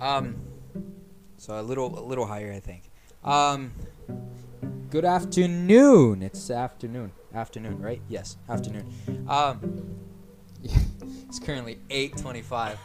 Um, 0.00 0.36
so 1.36 1.60
a 1.60 1.62
little, 1.62 1.98
a 1.98 2.04
little 2.04 2.26
higher, 2.26 2.52
I 2.52 2.60
think. 2.60 2.90
Um, 3.24 3.72
good 4.90 5.04
afternoon. 5.04 6.22
It's 6.22 6.50
afternoon. 6.50 7.12
Afternoon, 7.34 7.80
right? 7.80 8.00
Yes, 8.08 8.36
afternoon. 8.48 8.86
Um, 9.28 9.96
it's 10.62 11.38
currently 11.40 11.78
8:25, 11.90 12.78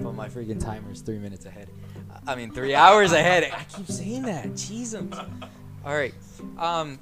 but 0.00 0.12
my 0.12 0.28
freaking 0.28 0.60
timer 0.60 0.92
is 0.92 1.00
three 1.00 1.18
minutes 1.18 1.46
ahead. 1.46 1.68
I 2.26 2.34
mean, 2.34 2.52
three 2.52 2.74
hours 2.74 3.12
ahead. 3.12 3.44
I 3.52 3.64
keep 3.64 3.88
saying 3.88 4.22
that. 4.22 4.56
Jesus. 4.56 5.02
All 5.84 5.94
right. 5.94 6.14
Um, 6.58 6.98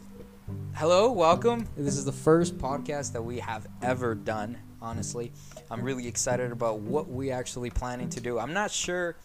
hello, 0.75 1.13
welcome. 1.13 1.67
This 1.77 1.97
is 1.97 2.05
the 2.05 2.13
first 2.13 2.59
podcast 2.59 3.13
that 3.13 3.23
we 3.23 3.39
have 3.39 3.67
ever 3.83 4.15
done. 4.15 4.59
Honestly, 4.83 5.33
I'm 5.75 5.83
really 5.83 6.07
excited 6.07 6.53
about 6.53 6.79
what 6.79 7.11
we 7.11 7.33
actually 7.33 7.69
planning 7.69 8.09
to 8.11 8.21
do. 8.21 8.39
I'm 8.39 8.53
not 8.53 8.71
sure 8.71 9.17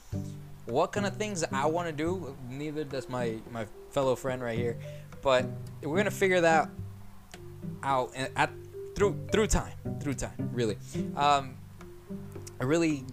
what 0.66 0.92
kind 0.92 1.06
of 1.06 1.16
things 1.16 1.46
I 1.52 1.68
want 1.68 1.88
to 1.88 1.94
do. 1.94 2.36
Neither 2.50 2.84
does 2.84 3.08
my 3.08 3.38
my 3.52 3.68
fellow 3.92 4.16
friend 4.16 4.42
right 4.42 4.58
here, 4.58 4.80
but 5.22 5.46
we're 5.84 5.98
gonna 5.98 6.10
figure 6.10 6.42
that 6.42 6.72
out 7.84 8.16
at, 8.36 8.50
through 8.96 9.28
through 9.32 9.46
time, 9.46 9.74
through 10.02 10.16
time. 10.16 10.50
Really, 10.52 10.78
um, 11.16 11.56
I 12.60 12.64
really. 12.64 13.06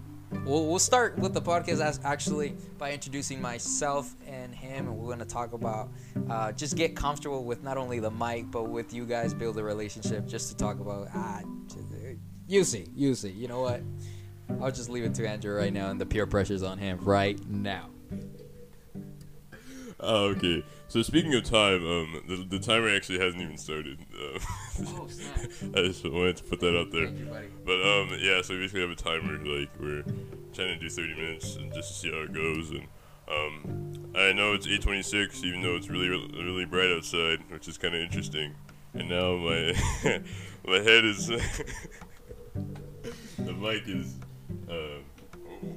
We'll, 0.45 0.67
we'll 0.67 0.81
start 0.81 1.17
with 1.19 1.35
the 1.35 1.41
podcast 1.41 1.81
as 1.81 2.01
actually 2.03 2.57
by 2.79 2.93
introducing 2.93 3.41
myself 3.41 4.17
and 4.27 4.53
him, 4.53 4.89
and 4.89 4.99
we're 4.99 5.11
gonna 5.11 5.25
talk 5.25 5.53
about 5.53 5.89
uh, 6.29 6.51
just 6.51 6.77
get 6.77 6.97
comfortable 6.97 7.45
with 7.45 7.63
not 7.63 7.77
only 7.77 8.01
the 8.01 8.11
mic 8.11 8.51
but 8.51 8.65
with 8.65 8.93
you 8.93 9.07
guys, 9.07 9.33
build 9.33 9.57
a 9.57 9.63
relationship. 9.63 10.27
Just 10.27 10.49
to 10.51 10.57
talk 10.57 10.81
about 10.81 11.09
ah, 11.15 11.43
you 12.49 12.65
see, 12.65 12.87
you 12.95 13.15
see. 13.15 13.31
You 13.31 13.49
know 13.49 13.61
what? 13.61 13.83
I'll 14.61 14.71
just 14.71 14.89
leave 14.89 15.05
it 15.05 15.15
to 15.15 15.29
Andrew 15.29 15.57
right 15.57 15.73
now, 15.73 15.91
and 15.91 16.01
the 16.01 16.07
peer 16.07 16.27
pressure's 16.27 16.63
on 16.63 16.79
him 16.79 16.99
right 17.03 17.39
now. 17.49 17.91
Oh, 19.99 20.27
okay. 20.27 20.63
So 20.89 21.03
speaking 21.03 21.35
of 21.35 21.45
time, 21.45 21.85
um, 21.85 22.23
the, 22.29 22.47
the 22.49 22.59
timer 22.59 22.95
actually 22.95 23.19
hasn't 23.19 23.43
even 23.43 23.57
started. 23.57 23.99
Uh, 24.15 24.39
Oh, 24.89 25.09
snap. 25.09 25.39
I 25.75 25.83
just 25.89 26.05
wanted 26.05 26.37
to 26.37 26.45
put 26.45 26.61
that 26.61 26.79
out 26.79 26.93
there. 26.93 27.07
Thank 27.07 27.19
you, 27.19 27.25
buddy. 27.27 27.49
But 27.65 27.81
um, 27.81 28.11
yeah, 28.21 28.43
so 28.43 28.55
we 28.55 28.61
basically 28.61 28.83
have 28.83 28.91
a 28.91 28.95
timer. 28.95 29.39
Like 29.39 29.71
we're 29.81 30.03
trying 30.53 30.69
to 30.69 30.77
do 30.77 30.91
30 30.91 31.15
minutes 31.15 31.57
and 31.57 31.73
just 31.73 31.89
to 31.89 31.95
see 31.99 32.11
how 32.11 32.19
it 32.19 32.33
goes. 32.35 32.71
And 32.71 32.87
um, 33.27 34.13
I 34.15 34.33
know 34.33 34.53
it's 34.53 34.67
8:26, 34.67 35.45
even 35.45 35.63
though 35.63 35.77
it's 35.77 35.89
really 35.89 36.09
really 36.09 36.67
bright 36.67 36.91
outside, 36.91 37.39
which 37.49 37.69
is 37.69 37.79
kind 37.79 37.95
of 37.95 38.03
interesting. 38.03 38.55
And 38.93 39.09
now 39.09 39.35
my 39.37 39.73
my 40.67 40.79
head 40.79 41.07
is 41.07 41.31
the 43.39 43.53
mic 43.53 43.83
is 43.87 44.15
uh, 44.69 45.01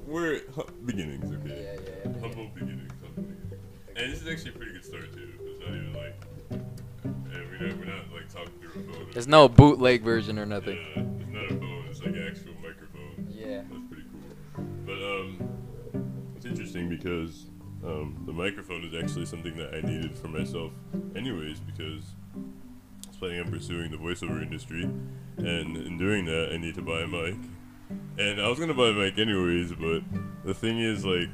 we're 0.06 0.42
beginnings, 0.86 1.32
okay? 1.32 1.64
Yeah, 1.64 1.82
yeah, 1.82 1.90
yeah. 2.06 2.20
Humble 2.20 2.50
beginnings, 2.54 2.92
humble 3.04 3.24
beginnings. 3.24 3.54
And 3.96 4.12
this 4.12 4.22
is 4.22 4.28
actually 4.28 4.52
a 4.52 4.54
pretty 4.54 4.74
good 4.74 4.86
start 4.86 5.14
too. 5.14 5.30
It's 5.42 5.60
not 5.60 5.70
even 5.70 5.94
like, 5.94 6.16
and 6.52 7.50
we're 7.50 7.68
not, 7.68 7.78
we're 7.78 7.86
not 7.86 8.12
like 8.14 8.30
talking 8.34 8.54
through 8.60 8.82
a 8.82 8.94
phone. 8.94 9.08
There's 9.14 9.28
no 9.28 9.48
bootleg 9.48 10.04
version 10.04 10.40
or 10.40 10.46
nothing. 10.46 10.78
Yeah, 10.78 11.04
it's 11.20 11.30
not 11.30 11.46
a 11.46 11.60
phone. 11.60 11.86
It's 11.90 12.00
like 12.00 12.10
an 12.10 12.28
actual 12.28 12.54
microphone. 12.56 13.28
Yeah. 13.30 13.62
That's 13.70 13.88
pretty 13.90 14.04
cool. 14.12 14.66
But 14.86 15.02
um, 15.04 15.38
it's 16.36 16.46
interesting 16.46 16.90
because 16.90 17.46
um, 17.84 18.22
the 18.26 18.34
microphone 18.34 18.84
is 18.84 18.94
actually 19.02 19.26
something 19.26 19.56
that 19.58 19.74
I 19.74 19.82
needed 19.82 20.18
for 20.18 20.28
myself, 20.28 20.72
anyways, 21.16 21.60
because 21.60 22.04
planning 23.20 23.42
on 23.42 23.52
pursuing 23.52 23.92
the 23.92 23.98
voiceover 23.98 24.42
industry, 24.42 24.84
and 24.84 25.78
in 25.78 25.98
doing 25.98 26.26
that, 26.26 26.52
I 26.54 26.58
need 26.58 26.76
to 26.76 26.82
buy 26.82 27.02
a 27.02 27.08
mic. 27.08 27.36
And 28.18 28.42
I 28.42 28.48
was 28.48 28.60
gonna 28.60 28.74
buy 28.74 28.90
a 28.90 28.94
mic 28.94 29.18
anyways, 29.18 29.74
but 29.74 30.02
the 30.46 30.54
thing 30.54 30.80
is, 30.80 31.06
like, 31.06 31.30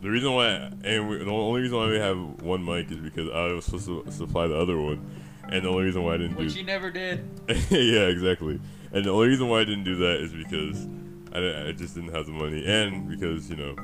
the 0.00 0.10
reason 0.10 0.32
why, 0.32 0.70
and 0.84 1.08
we, 1.08 1.18
the 1.18 1.30
only 1.30 1.62
reason 1.62 1.76
why 1.76 1.88
we 1.88 1.98
have 1.98 2.18
one 2.42 2.64
mic 2.64 2.90
is 2.90 2.98
because 2.98 3.28
I 3.30 3.52
was 3.52 3.64
supposed 3.64 3.86
to 3.86 4.12
supply 4.12 4.46
the 4.46 4.56
other 4.56 4.78
one, 4.78 5.04
and 5.50 5.64
the 5.64 5.68
only 5.68 5.84
reason 5.84 6.02
why 6.04 6.14
I 6.14 6.16
didn't 6.18 6.36
do 6.36 6.44
Which 6.44 6.54
you 6.54 6.64
never 6.64 6.90
did. 6.90 7.28
yeah, 7.70 8.06
exactly. 8.06 8.60
And 8.92 9.04
the 9.04 9.10
only 9.10 9.28
reason 9.28 9.48
why 9.48 9.60
I 9.60 9.64
didn't 9.64 9.84
do 9.84 9.96
that 9.96 10.20
is 10.20 10.32
because 10.32 10.86
I, 11.32 11.68
I 11.68 11.72
just 11.72 11.94
didn't 11.94 12.14
have 12.14 12.26
the 12.26 12.32
money, 12.32 12.64
and 12.64 13.08
because 13.08 13.50
you 13.50 13.56
know, 13.56 13.74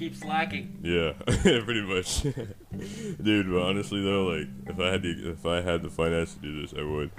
keeps 0.00 0.20
slacking. 0.20 0.78
yeah, 0.82 1.12
pretty 1.26 1.82
much, 1.82 2.22
dude. 3.22 3.50
But 3.52 3.62
honestly 3.62 4.02
though, 4.02 4.24
like 4.28 4.48
if 4.66 4.80
I 4.80 4.86
had 4.92 5.02
the 5.02 5.30
if 5.30 5.44
I 5.44 5.60
had 5.60 5.82
the 5.82 5.90
finance 5.90 6.34
to 6.34 6.40
do 6.40 6.62
this, 6.62 6.72
I 6.76 6.82
would. 6.82 7.10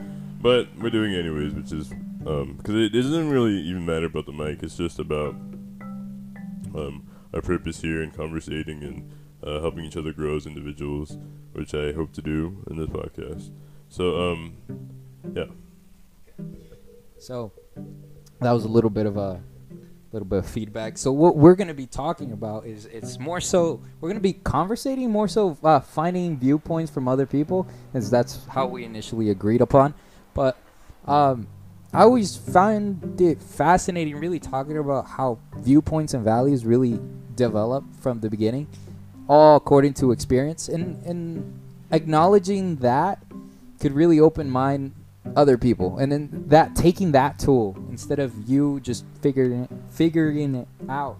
But 0.41 0.75
we're 0.77 0.89
doing 0.89 1.13
it 1.13 1.19
anyways, 1.19 1.53
which 1.53 1.71
is 1.71 1.91
um 2.25 2.55
because 2.57 2.75
it 2.75 2.91
doesn't 2.91 3.29
really 3.29 3.61
even 3.61 3.85
matter 3.85 4.07
about 4.07 4.25
the 4.25 4.31
mic. 4.31 4.63
It's 4.63 4.75
just 4.75 4.97
about 4.97 5.35
um 6.73 7.07
our 7.33 7.41
purpose 7.41 7.81
here 7.81 8.01
and 8.01 8.13
conversating 8.13 8.83
and 8.83 9.11
uh, 9.43 9.61
helping 9.61 9.85
each 9.85 9.95
other 9.95 10.11
grow 10.11 10.35
as 10.35 10.47
individuals, 10.47 11.17
which 11.53 11.75
I 11.75 11.93
hope 11.93 12.11
to 12.13 12.21
do 12.21 12.63
in 12.69 12.77
this 12.77 12.89
podcast. 12.89 13.51
So 13.89 14.31
um 14.31 14.57
yeah. 15.35 15.45
So 17.19 17.51
that 18.39 18.51
was 18.51 18.65
a 18.65 18.67
little 18.67 18.89
bit 18.89 19.05
of 19.05 19.17
a 19.17 19.43
little 20.11 20.27
bit 20.27 20.39
of 20.39 20.45
feedback. 20.45 20.97
So 20.97 21.11
what 21.11 21.37
we're 21.37 21.55
going 21.55 21.67
to 21.67 21.73
be 21.73 21.87
talking 21.87 22.31
about 22.31 22.65
is 22.65 22.85
it's 22.85 23.19
more 23.19 23.39
so 23.39 23.81
we're 23.99 24.09
going 24.09 24.17
to 24.17 24.21
be 24.21 24.33
conversating 24.33 25.09
more 25.09 25.27
so 25.27 25.57
uh, 25.63 25.79
finding 25.79 26.37
viewpoints 26.37 26.91
from 26.91 27.07
other 27.07 27.25
people 27.25 27.67
as 27.93 28.09
that's 28.09 28.45
how 28.45 28.67
we 28.67 28.83
initially 28.83 29.29
agreed 29.29 29.61
upon. 29.61 29.93
But 30.33 30.57
um, 31.05 31.47
I 31.93 32.01
always 32.01 32.35
find 32.35 33.19
it 33.19 33.41
fascinating 33.41 34.17
really 34.17 34.39
talking 34.39 34.77
about 34.77 35.07
how 35.07 35.39
viewpoints 35.57 36.13
and 36.13 36.23
values 36.23 36.65
really 36.65 36.99
develop 37.35 37.83
from 38.01 38.19
the 38.19 38.29
beginning 38.29 38.67
all 39.31 39.55
according 39.55 39.93
to 39.93 40.11
experience 40.11 40.67
and 40.67 41.01
and 41.05 41.59
acknowledging 41.91 42.75
that 42.77 43.23
could 43.79 43.93
really 43.93 44.19
open 44.19 44.49
mind 44.49 44.93
other 45.35 45.57
people. 45.57 45.97
And 45.97 46.11
then 46.11 46.29
that 46.47 46.75
taking 46.75 47.11
that 47.13 47.39
tool 47.39 47.77
instead 47.89 48.19
of 48.19 48.33
you 48.49 48.79
just 48.81 49.05
figuring 49.21 49.63
it, 49.63 49.69
figuring 49.89 50.55
it 50.55 50.67
out. 50.89 51.17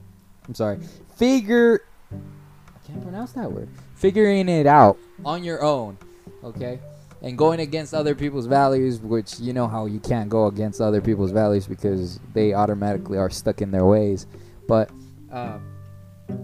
I'm 0.48 0.56
sorry. 0.56 0.80
Figure 1.16 1.86
i 2.12 2.88
can't 2.88 3.02
pronounce 3.02 3.32
that 3.34 3.52
word. 3.52 3.70
Figuring 3.96 4.50
it 4.50 4.66
out 4.66 4.98
on 5.24 5.44
your 5.44 5.64
own 5.64 5.98
okay? 6.44 6.80
And 7.22 7.38
going 7.38 7.60
against 7.60 7.94
other 7.94 8.16
people's 8.16 8.48
values 8.48 9.00
which 9.00 9.40
you 9.40 9.54
know 9.54 9.68
how 9.68 9.86
you 9.86 10.00
can't 10.00 10.30
go 10.30 10.48
against 10.48 10.82
other 10.82 11.02
people's 11.02 11.32
values 11.32 11.68
because 11.68 12.20
they 12.34 12.54
automatically 12.54 13.18
are 13.18 13.30
stuck 13.30 13.62
in 13.62 13.72
their 13.72 13.86
ways. 13.86 14.26
But 14.68 14.90
um, 15.32 15.64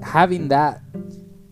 having 0.04 0.50
that 0.50 0.82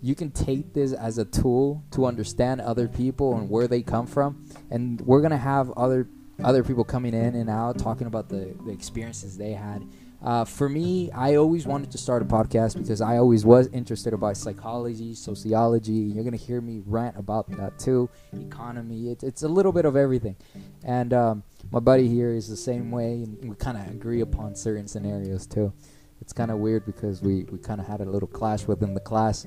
you 0.05 0.13
can 0.13 0.29
take 0.29 0.71
this 0.71 0.93
as 0.93 1.17
a 1.17 1.25
tool 1.25 1.83
to 1.89 2.05
understand 2.05 2.61
other 2.61 2.87
people 2.87 3.37
and 3.37 3.49
where 3.49 3.67
they 3.67 3.81
come 3.81 4.05
from. 4.05 4.45
And 4.69 5.01
we're 5.01 5.21
gonna 5.21 5.35
have 5.35 5.71
other 5.71 6.07
other 6.43 6.63
people 6.63 6.83
coming 6.83 7.15
in 7.15 7.33
and 7.33 7.49
out 7.49 7.79
talking 7.79 8.05
about 8.05 8.29
the, 8.29 8.55
the 8.65 8.71
experiences 8.71 9.35
they 9.35 9.53
had. 9.53 9.83
Uh, 10.23 10.43
for 10.43 10.69
me 10.69 11.11
i 11.11 11.35
always 11.35 11.67
wanted 11.67 11.91
to 11.91 11.97
start 11.97 12.21
a 12.21 12.25
podcast 12.25 12.75
because 12.75 12.99
i 12.99 13.17
always 13.17 13.45
was 13.45 13.67
interested 13.67 14.11
about 14.13 14.35
psychology 14.35 15.13
sociology 15.13 15.91
you're 15.91 16.23
gonna 16.23 16.37
hear 16.37 16.61
me 16.61 16.81
rant 16.85 17.15
about 17.17 17.49
that 17.57 17.77
too. 17.79 18.09
Economy 18.33 19.09
it, 19.09 19.23
it's 19.23 19.43
a 19.43 19.47
little 19.47 19.71
bit 19.71 19.85
of 19.85 19.95
everything. 19.95 20.35
And 20.83 21.13
um, 21.13 21.43
my 21.71 21.79
buddy 21.79 22.07
here 22.07 22.31
is 22.31 22.47
the 22.47 22.57
same 22.57 22.91
way 22.91 23.23
and 23.23 23.49
we 23.49 23.55
kind 23.55 23.77
of 23.77 23.87
agree 23.87 24.21
upon 24.21 24.55
certain 24.55 24.87
scenarios 24.87 25.47
too. 25.47 25.73
It's 26.21 26.31
kind 26.31 26.49
of 26.49 26.59
weird 26.59 26.85
because 26.85 27.21
we, 27.21 27.43
we 27.51 27.57
kind 27.57 27.81
of 27.81 27.87
had 27.87 28.01
a 28.01 28.05
little 28.05 28.27
clash 28.27 28.65
within 28.65 28.93
the 28.93 28.99
class 29.01 29.45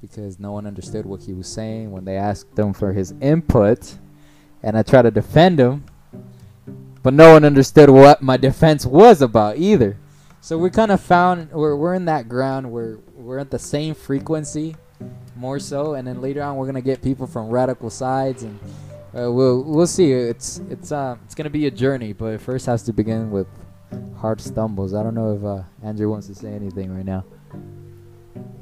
because 0.00 0.38
no 0.38 0.52
one 0.52 0.66
understood 0.66 1.06
what 1.06 1.22
he 1.22 1.32
was 1.32 1.48
saying. 1.48 1.90
When 1.90 2.04
they 2.04 2.16
asked 2.16 2.58
him 2.58 2.72
for 2.72 2.92
his 2.92 3.12
input 3.20 3.96
and 4.62 4.76
I 4.76 4.82
tried 4.82 5.02
to 5.02 5.10
defend 5.10 5.58
him 5.60 5.84
but 7.02 7.14
no 7.14 7.32
one 7.32 7.44
understood 7.44 7.88
what 7.90 8.22
my 8.22 8.36
defense 8.36 8.84
was 8.84 9.22
about 9.22 9.56
either. 9.56 9.96
So 10.40 10.58
we 10.58 10.70
kind 10.70 10.90
of 10.90 11.00
found 11.00 11.50
we're, 11.52 11.76
we're 11.76 11.94
in 11.94 12.04
that 12.06 12.28
ground 12.28 12.70
where 12.70 12.98
we're 13.14 13.38
at 13.38 13.50
the 13.50 13.58
same 13.58 13.94
frequency 13.94 14.76
more 15.36 15.58
so 15.58 15.94
and 15.94 16.06
then 16.06 16.20
later 16.20 16.42
on 16.42 16.56
we're 16.56 16.66
gonna 16.66 16.80
get 16.80 17.02
people 17.02 17.26
from 17.26 17.48
radical 17.48 17.90
sides 17.90 18.42
and 18.42 18.58
uh, 19.16 19.30
we'll 19.32 19.62
we'll 19.62 19.86
see. 19.86 20.12
It's 20.12 20.60
it's 20.70 20.92
uh 20.92 21.16
it's 21.24 21.34
gonna 21.34 21.50
be 21.50 21.66
a 21.66 21.70
journey 21.70 22.12
but 22.12 22.26
it 22.26 22.40
first 22.40 22.66
has 22.66 22.82
to 22.84 22.92
begin 22.92 23.30
with 23.30 23.46
hard 24.16 24.40
stumbles. 24.40 24.94
I 24.94 25.02
don't 25.02 25.14
know 25.14 25.34
if 25.34 25.44
uh, 25.44 25.62
Andrew 25.82 26.10
wants 26.10 26.26
to 26.26 26.34
say 26.34 26.48
anything 26.48 26.94
right 26.94 27.06
now 27.06 27.24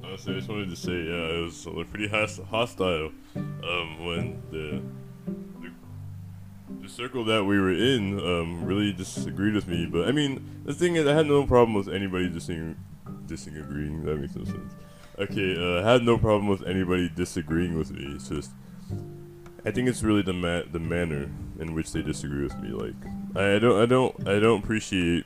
Honestly, 0.04 0.34
I 0.34 0.36
just 0.36 0.48
wanted 0.48 0.70
to 0.70 0.76
say, 0.76 0.92
yeah, 0.92 1.38
it 1.38 1.42
was 1.44 1.66
pretty 1.90 2.08
hostile 2.08 3.10
um, 3.36 4.04
when 4.04 4.42
the, 4.50 4.80
the 5.60 5.70
the 6.82 6.88
circle 6.88 7.24
that 7.24 7.44
we 7.44 7.58
were 7.60 7.72
in 7.72 8.18
um, 8.20 8.64
really 8.64 8.92
disagreed 8.92 9.54
with 9.54 9.68
me. 9.68 9.86
But 9.86 10.08
I 10.08 10.12
mean, 10.12 10.62
the 10.64 10.74
thing 10.74 10.96
is, 10.96 11.06
I 11.06 11.14
had 11.14 11.26
no 11.26 11.46
problem 11.46 11.74
with 11.74 11.88
anybody 11.88 12.28
dising- 12.28 12.76
disagreeing. 13.26 14.04
That 14.04 14.16
makes 14.16 14.34
no 14.36 14.44
sense. 14.44 14.72
Okay, 15.18 15.56
uh, 15.56 15.80
I 15.82 15.92
had 15.92 16.02
no 16.02 16.18
problem 16.18 16.48
with 16.48 16.66
anybody 16.66 17.08
disagreeing 17.08 17.76
with 17.76 17.90
me. 17.90 18.04
It's 18.14 18.28
just, 18.28 18.50
I 19.64 19.70
think 19.70 19.88
it's 19.88 20.02
really 20.02 20.22
the 20.22 20.32
ma- 20.34 20.70
the 20.70 20.78
manner 20.78 21.30
in 21.58 21.74
which 21.74 21.92
they 21.92 22.02
disagree 22.02 22.42
with 22.42 22.58
me. 22.60 22.68
Like, 22.70 22.94
I 23.34 23.58
don't, 23.58 23.80
I 23.80 23.86
don't, 23.86 24.28
I 24.28 24.38
don't 24.38 24.62
appreciate 24.62 25.24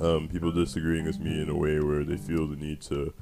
um, 0.00 0.28
people 0.28 0.52
disagreeing 0.52 1.04
with 1.04 1.20
me 1.20 1.40
in 1.40 1.48
a 1.48 1.56
way 1.56 1.80
where 1.80 2.04
they 2.04 2.16
feel 2.16 2.46
the 2.46 2.56
need 2.56 2.80
to, 2.82 3.12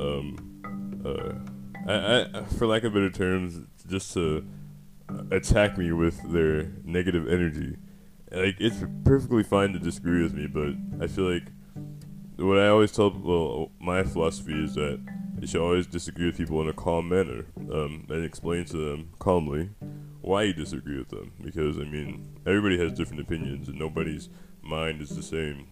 um, 0.00 1.02
uh, 1.04 1.90
I, 1.90 2.38
I, 2.38 2.44
for 2.44 2.66
lack 2.66 2.84
of 2.84 2.92
better 2.92 3.10
terms, 3.10 3.66
just 3.88 4.12
to 4.14 4.46
attack 5.30 5.78
me 5.78 5.92
with 5.92 6.20
their 6.32 6.72
negative 6.84 7.28
energy. 7.28 7.76
Like 8.30 8.56
it's 8.58 8.82
perfectly 9.04 9.44
fine 9.44 9.72
to 9.72 9.78
disagree 9.78 10.22
with 10.22 10.34
me, 10.34 10.46
but 10.46 11.02
I 11.02 11.06
feel 11.06 11.32
like 11.32 11.44
what 12.36 12.58
I 12.58 12.68
always 12.68 12.92
tell 12.92 13.10
well, 13.10 13.70
my 13.80 14.02
philosophy 14.02 14.64
is 14.64 14.74
that 14.74 15.00
you 15.40 15.46
should 15.46 15.60
always 15.60 15.86
disagree 15.86 16.26
with 16.26 16.36
people 16.36 16.60
in 16.60 16.68
a 16.68 16.72
calm 16.72 17.08
manner 17.08 17.46
um, 17.72 18.06
and 18.08 18.24
explain 18.24 18.64
to 18.66 18.76
them 18.76 19.10
calmly 19.18 19.70
why 20.22 20.42
you 20.42 20.52
disagree 20.52 20.98
with 20.98 21.08
them. 21.08 21.32
Because 21.42 21.78
I 21.78 21.84
mean, 21.84 22.40
everybody 22.46 22.78
has 22.78 22.92
different 22.92 23.20
opinions, 23.22 23.68
and 23.68 23.78
nobody's 23.78 24.28
mind 24.62 25.00
is 25.00 25.10
the 25.10 25.22
same. 25.22 25.68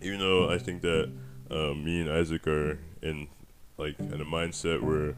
Even 0.00 0.18
though 0.18 0.50
I 0.50 0.58
think 0.58 0.82
that 0.82 1.10
um, 1.50 1.84
me 1.84 2.00
and 2.00 2.10
Isaac 2.10 2.46
are 2.46 2.78
in 3.02 3.28
like 3.78 3.98
in 3.98 4.20
a 4.20 4.24
mindset 4.24 4.80
where, 4.82 5.14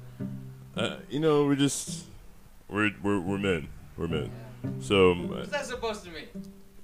uh, 0.77 0.97
you 1.11 1.21
know, 1.21 1.45
we're 1.45 1.57
just 1.57 2.05
we're 2.69 2.91
we're 3.03 3.21
we're 3.21 3.39
men. 3.39 3.69
We're 3.97 4.09
men. 4.09 4.31
So 4.81 5.13
um, 5.13 5.29
What's 5.29 5.49
that 5.51 5.67
supposed 5.67 6.05
to 6.05 6.11
mean? 6.11 6.29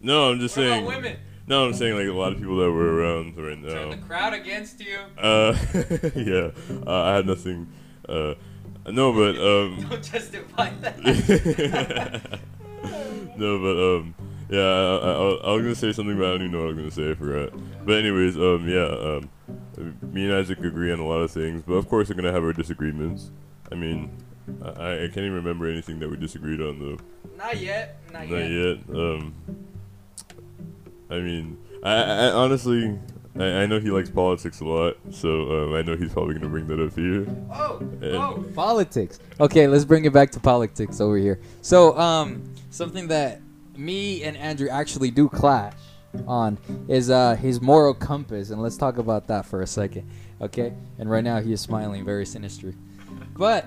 no, 0.01 0.31
I'm 0.31 0.41
just 0.41 0.57
What 0.57 0.63
saying. 0.65 0.83
about 0.85 0.97
women? 0.97 1.17
No, 1.47 1.67
I'm 1.67 1.75
saying 1.75 1.97
like 1.97 2.07
a 2.07 2.13
lot 2.13 2.33
of 2.33 2.39
people 2.39 2.57
that 2.59 2.71
were 2.71 2.95
around 3.01 3.37
right 3.37 3.59
now. 3.59 3.69
Turn 3.69 3.91
the 3.91 3.97
crowd 3.99 4.33
against 4.33 4.81
you. 4.81 4.99
Uh, 5.19 5.57
yeah, 6.17 6.51
uh, 6.87 7.03
I 7.03 7.17
had 7.17 7.27
nothing. 7.27 7.67
Uh, 8.09 8.35
no, 8.91 9.13
but 9.13 9.37
um, 9.39 9.87
Don't 9.91 10.03
justify 10.03 10.71
that. 10.81 10.99
no, 13.37 13.59
but 13.59 13.77
um, 13.97 14.15
yeah, 14.53 14.61
I, 14.61 14.97
I, 14.97 15.51
I 15.51 15.53
was 15.55 15.63
gonna 15.63 15.75
say 15.75 15.93
something, 15.93 16.17
but 16.17 16.27
I 16.27 16.31
don't 16.33 16.41
even 16.43 16.53
know 16.53 16.59
what 16.59 16.65
I 16.65 16.73
was 16.75 16.77
gonna 16.77 16.91
say. 16.91 17.11
I 17.11 17.15
forgot. 17.15 17.59
But 17.87 17.99
anyways, 17.99 18.37
um, 18.37 18.69
yeah, 18.69 18.85
um, 18.87 19.31
me 20.13 20.25
and 20.27 20.35
Isaac 20.35 20.59
agree 20.61 20.93
on 20.93 20.99
a 21.01 21.07
lot 21.07 21.21
of 21.21 21.31
things, 21.31 21.63
but 21.67 21.75
of 21.75 21.89
course 21.89 22.09
we're 22.09 22.15
gonna 22.17 22.33
have 22.33 22.45
our 22.45 22.53
disagreements. 22.53 23.31
I 23.71 23.75
mean, 23.75 24.11
I, 24.63 24.71
I 24.71 24.99
can't 25.09 25.19
even 25.19 25.33
remember 25.35 25.67
anything 25.67 25.99
that 26.01 26.11
we 26.11 26.17
disagreed 26.19 26.61
on 26.61 26.79
though. 26.79 26.99
Not 27.39 27.59
yet. 27.59 27.99
Not, 28.13 28.29
Not 28.29 28.37
yet. 28.39 28.51
yet. 28.51 28.97
Um, 28.97 29.35
I 31.11 31.19
mean, 31.19 31.59
I, 31.83 31.93
I 31.95 32.03
I 32.27 32.33
honestly, 32.33 32.99
I, 33.39 33.45
I 33.45 33.67
know 33.67 33.81
he 33.81 33.91
likes 33.91 34.11
politics 34.11 34.61
a 34.61 34.65
lot, 34.67 34.97
so 35.11 35.65
um, 35.69 35.75
I 35.75 35.83
know 35.83 35.97
he's 35.97 36.13
probably 36.13 36.35
gonna 36.35 36.49
bring 36.49 36.67
that 36.69 36.81
up 36.81 36.95
here. 36.95 37.27
Oh, 37.53 37.79
And- 37.79 38.05
oh, 38.17 38.45
politics. 38.55 39.19
Okay, 39.41 39.67
let's 39.69 39.85
bring 39.85 40.05
it 40.05 40.13
back 40.13 40.31
to 40.33 40.41
politics 40.41 41.01
over 41.01 41.17
here. 41.17 41.41
So, 41.63 41.99
um, 41.99 42.43
something 42.71 43.09
that 43.09 43.41
me 43.85 44.23
and 44.23 44.37
Andrew 44.37 44.69
actually 44.69 45.11
do 45.11 45.29
clash 45.29 45.75
on 46.27 46.59
is 46.89 47.11
uh 47.11 47.35
his 47.37 47.61
moral 47.61 47.95
compass, 47.95 48.51
and 48.51 48.61
let's 48.63 48.77
talk 48.77 48.99
about 48.99 49.27
that 49.29 49.47
for 49.47 49.63
a 49.63 49.67
second, 49.67 50.09
okay? 50.41 50.73
And 50.99 51.11
right 51.11 51.25
now 51.25 51.41
he 51.41 51.53
is 51.53 51.61
smiling 51.61 52.05
very 52.05 52.27
sinister, 52.27 52.75
but 53.37 53.67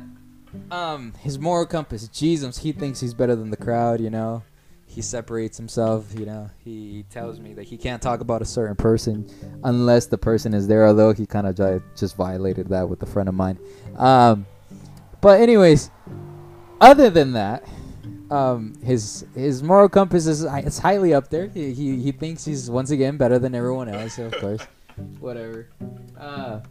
um, 0.71 1.13
his 1.19 1.39
moral 1.39 1.65
compass, 1.65 2.07
Jesus, 2.07 2.57
he 2.57 2.71
thinks 2.71 2.99
he's 2.99 3.13
better 3.13 3.35
than 3.35 3.49
the 3.49 3.57
crowd, 3.57 3.99
you 4.01 4.09
know. 4.09 4.43
He 4.85 5.01
separates 5.01 5.57
himself, 5.57 6.13
you 6.17 6.25
know. 6.25 6.49
He, 6.63 7.05
tells 7.09 7.39
me 7.39 7.53
that 7.53 7.63
he 7.63 7.77
can't 7.77 8.01
talk 8.01 8.21
about 8.21 8.41
a 8.41 8.45
certain 8.45 8.75
person 8.75 9.29
unless 9.63 10.05
the 10.05 10.17
person 10.17 10.53
is 10.53 10.67
there. 10.67 10.87
Although 10.87 11.13
he 11.13 11.25
kind 11.25 11.47
of 11.47 11.55
just 11.95 12.15
violated 12.15 12.69
that 12.69 12.87
with 12.87 13.03
a 13.03 13.05
friend 13.05 13.27
of 13.27 13.35
mine. 13.35 13.59
Um, 13.97 14.45
but 15.21 15.41
anyways, 15.41 15.91
other 16.79 17.09
than 17.09 17.33
that, 17.33 17.67
um, 18.31 18.75
his 18.83 19.25
his 19.35 19.61
moral 19.61 19.89
compass 19.89 20.27
is 20.27 20.43
it's 20.43 20.77
highly 20.79 21.13
up 21.13 21.29
there. 21.29 21.47
He, 21.47 21.73
he 21.73 22.01
he 22.01 22.11
thinks 22.11 22.45
he's 22.45 22.69
once 22.69 22.91
again 22.91 23.17
better 23.17 23.39
than 23.39 23.53
everyone 23.53 23.89
else. 23.89 24.17
Of 24.17 24.33
course, 24.37 24.61
whatever. 25.19 25.69
Uh, 26.17 26.61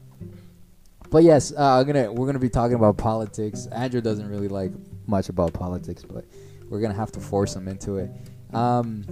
but 1.10 1.22
yes, 1.22 1.52
uh, 1.56 1.78
I'm 1.78 1.86
gonna 1.86 2.12
we're 2.12 2.26
gonna 2.26 2.38
be 2.38 2.48
talking 2.48 2.74
about 2.74 2.96
politics. 2.96 3.66
Andrew 3.66 4.00
doesn't 4.00 4.28
really 4.28 4.48
like 4.48 4.72
much 5.06 5.28
about 5.28 5.52
politics, 5.52 6.02
but 6.02 6.24
we're 6.68 6.80
gonna 6.80 6.94
have 6.94 7.12
to 7.12 7.20
force 7.20 7.54
him 7.54 7.68
into 7.68 7.98
it. 7.98 8.10
Um, 8.52 9.04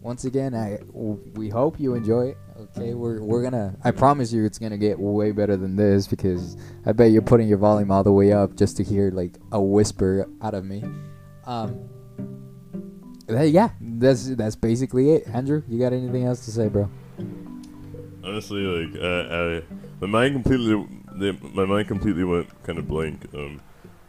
once 0.00 0.24
again, 0.24 0.54
I 0.54 0.78
w- 0.92 1.20
we 1.34 1.48
hope 1.48 1.78
you 1.78 1.94
enjoy 1.94 2.28
it. 2.28 2.38
Okay, 2.58 2.94
we're 2.94 3.22
we're 3.22 3.42
gonna. 3.42 3.76
I 3.84 3.90
promise 3.90 4.32
you, 4.32 4.44
it's 4.44 4.58
gonna 4.58 4.78
get 4.78 4.98
way 4.98 5.30
better 5.30 5.56
than 5.56 5.76
this 5.76 6.08
because 6.08 6.56
I 6.84 6.92
bet 6.92 7.12
you're 7.12 7.22
putting 7.22 7.48
your 7.48 7.58
volume 7.58 7.90
all 7.92 8.02
the 8.02 8.12
way 8.12 8.32
up 8.32 8.56
just 8.56 8.76
to 8.78 8.84
hear 8.84 9.10
like 9.10 9.36
a 9.52 9.60
whisper 9.60 10.28
out 10.42 10.54
of 10.54 10.64
me. 10.64 10.84
Um, 11.46 11.88
that- 13.26 13.50
yeah, 13.50 13.70
that's 13.80 14.28
that's 14.36 14.56
basically 14.56 15.10
it. 15.12 15.26
Andrew, 15.32 15.62
you 15.68 15.78
got 15.78 15.92
anything 15.92 16.24
else 16.24 16.44
to 16.46 16.50
say, 16.50 16.68
bro? 16.68 16.88
Honestly, 18.24 18.62
like 18.62 19.02
I, 19.02 19.58
I 19.58 19.62
my 20.00 20.06
mind 20.06 20.34
completely, 20.34 20.86
the, 21.12 21.32
my 21.54 21.64
mind 21.64 21.88
completely 21.88 22.24
went 22.24 22.48
kind 22.64 22.78
of 22.78 22.88
blank. 22.88 23.26
Um, 23.34 23.60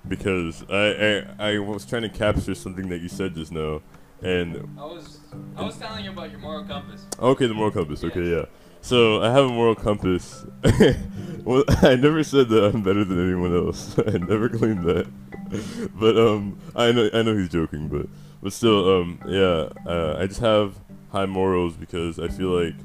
because 0.08 0.64
I, 0.70 1.26
I 1.40 1.52
I 1.52 1.60
was 1.60 1.86
trying 1.86 2.04
to 2.04 2.10
capture 2.10 2.56
something 2.56 2.88
that 2.90 3.02
you 3.02 3.10
said 3.10 3.36
just 3.36 3.52
now, 3.52 3.82
and 4.22 4.56
I 4.78 4.86
was 4.86 5.20
I 5.56 5.64
was 5.64 5.78
telling 5.78 6.06
you 6.06 6.12
about 6.12 6.32
your 6.32 6.40
moral 6.40 6.64
compass. 6.64 7.06
Okay, 7.20 7.48
the 7.48 7.54
moral 7.54 7.72
compass. 7.72 8.04
Okay, 8.04 8.30
yeah. 8.32 8.46
So 8.82 9.22
I 9.22 9.32
have 9.32 9.46
a 9.46 9.50
moral 9.50 9.76
compass. 9.76 10.46
well, 11.44 11.64
I 11.82 11.96
never 11.96 12.24
said 12.24 12.50
that 12.50 12.72
I'm 12.74 12.84
better 12.84 13.04
than 13.04 13.24
anyone 13.24 13.56
else. 13.56 13.98
I 14.08 14.18
never 14.18 14.50
claimed 14.50 14.84
that. 14.86 15.08
but 16.00 16.18
um, 16.18 16.60
I 16.76 16.92
know 16.92 17.10
I 17.14 17.22
know 17.22 17.36
he's 17.38 17.50
joking, 17.50 17.88
but 17.88 18.08
but 18.42 18.54
still, 18.54 19.02
um, 19.02 19.20
yeah. 19.28 19.70
Uh, 19.86 20.18
I 20.20 20.28
just 20.28 20.40
have 20.42 20.76
high 21.12 21.26
morals 21.26 21.76
because 21.76 22.20
I 22.20 22.28
feel 22.28 22.50
like, 22.50 22.76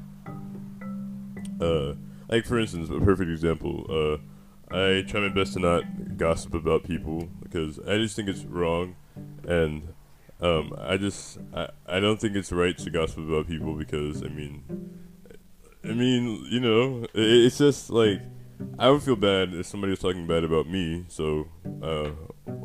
uh, 1.61 1.93
like 2.29 2.45
for 2.45 2.59
instance, 2.59 2.89
a 2.89 2.99
perfect 2.99 3.29
example. 3.29 3.85
Uh, 3.89 4.17
I 4.75 5.03
try 5.03 5.19
my 5.19 5.29
best 5.29 5.53
to 5.53 5.59
not 5.59 6.17
gossip 6.17 6.53
about 6.55 6.83
people 6.83 7.29
because 7.43 7.79
I 7.79 7.97
just 7.97 8.15
think 8.15 8.27
it's 8.27 8.43
wrong, 8.43 8.95
and 9.47 9.93
um, 10.41 10.73
I 10.77 10.97
just 10.97 11.37
I, 11.53 11.69
I 11.85 11.99
don't 11.99 12.19
think 12.19 12.35
it's 12.35 12.51
right 12.51 12.77
to 12.77 12.89
gossip 12.89 13.19
about 13.19 13.47
people 13.47 13.73
because 13.75 14.23
I 14.23 14.27
mean, 14.27 14.63
I 15.83 15.93
mean 15.93 16.45
you 16.49 16.59
know 16.59 17.03
it, 17.03 17.09
it's 17.15 17.57
just 17.57 17.89
like 17.89 18.21
I 18.79 18.89
would 18.89 19.03
feel 19.03 19.15
bad 19.15 19.53
if 19.53 19.65
somebody 19.65 19.91
was 19.91 19.99
talking 19.99 20.25
bad 20.27 20.43
about 20.43 20.67
me. 20.67 21.05
So 21.09 21.47
uh, 21.81 22.11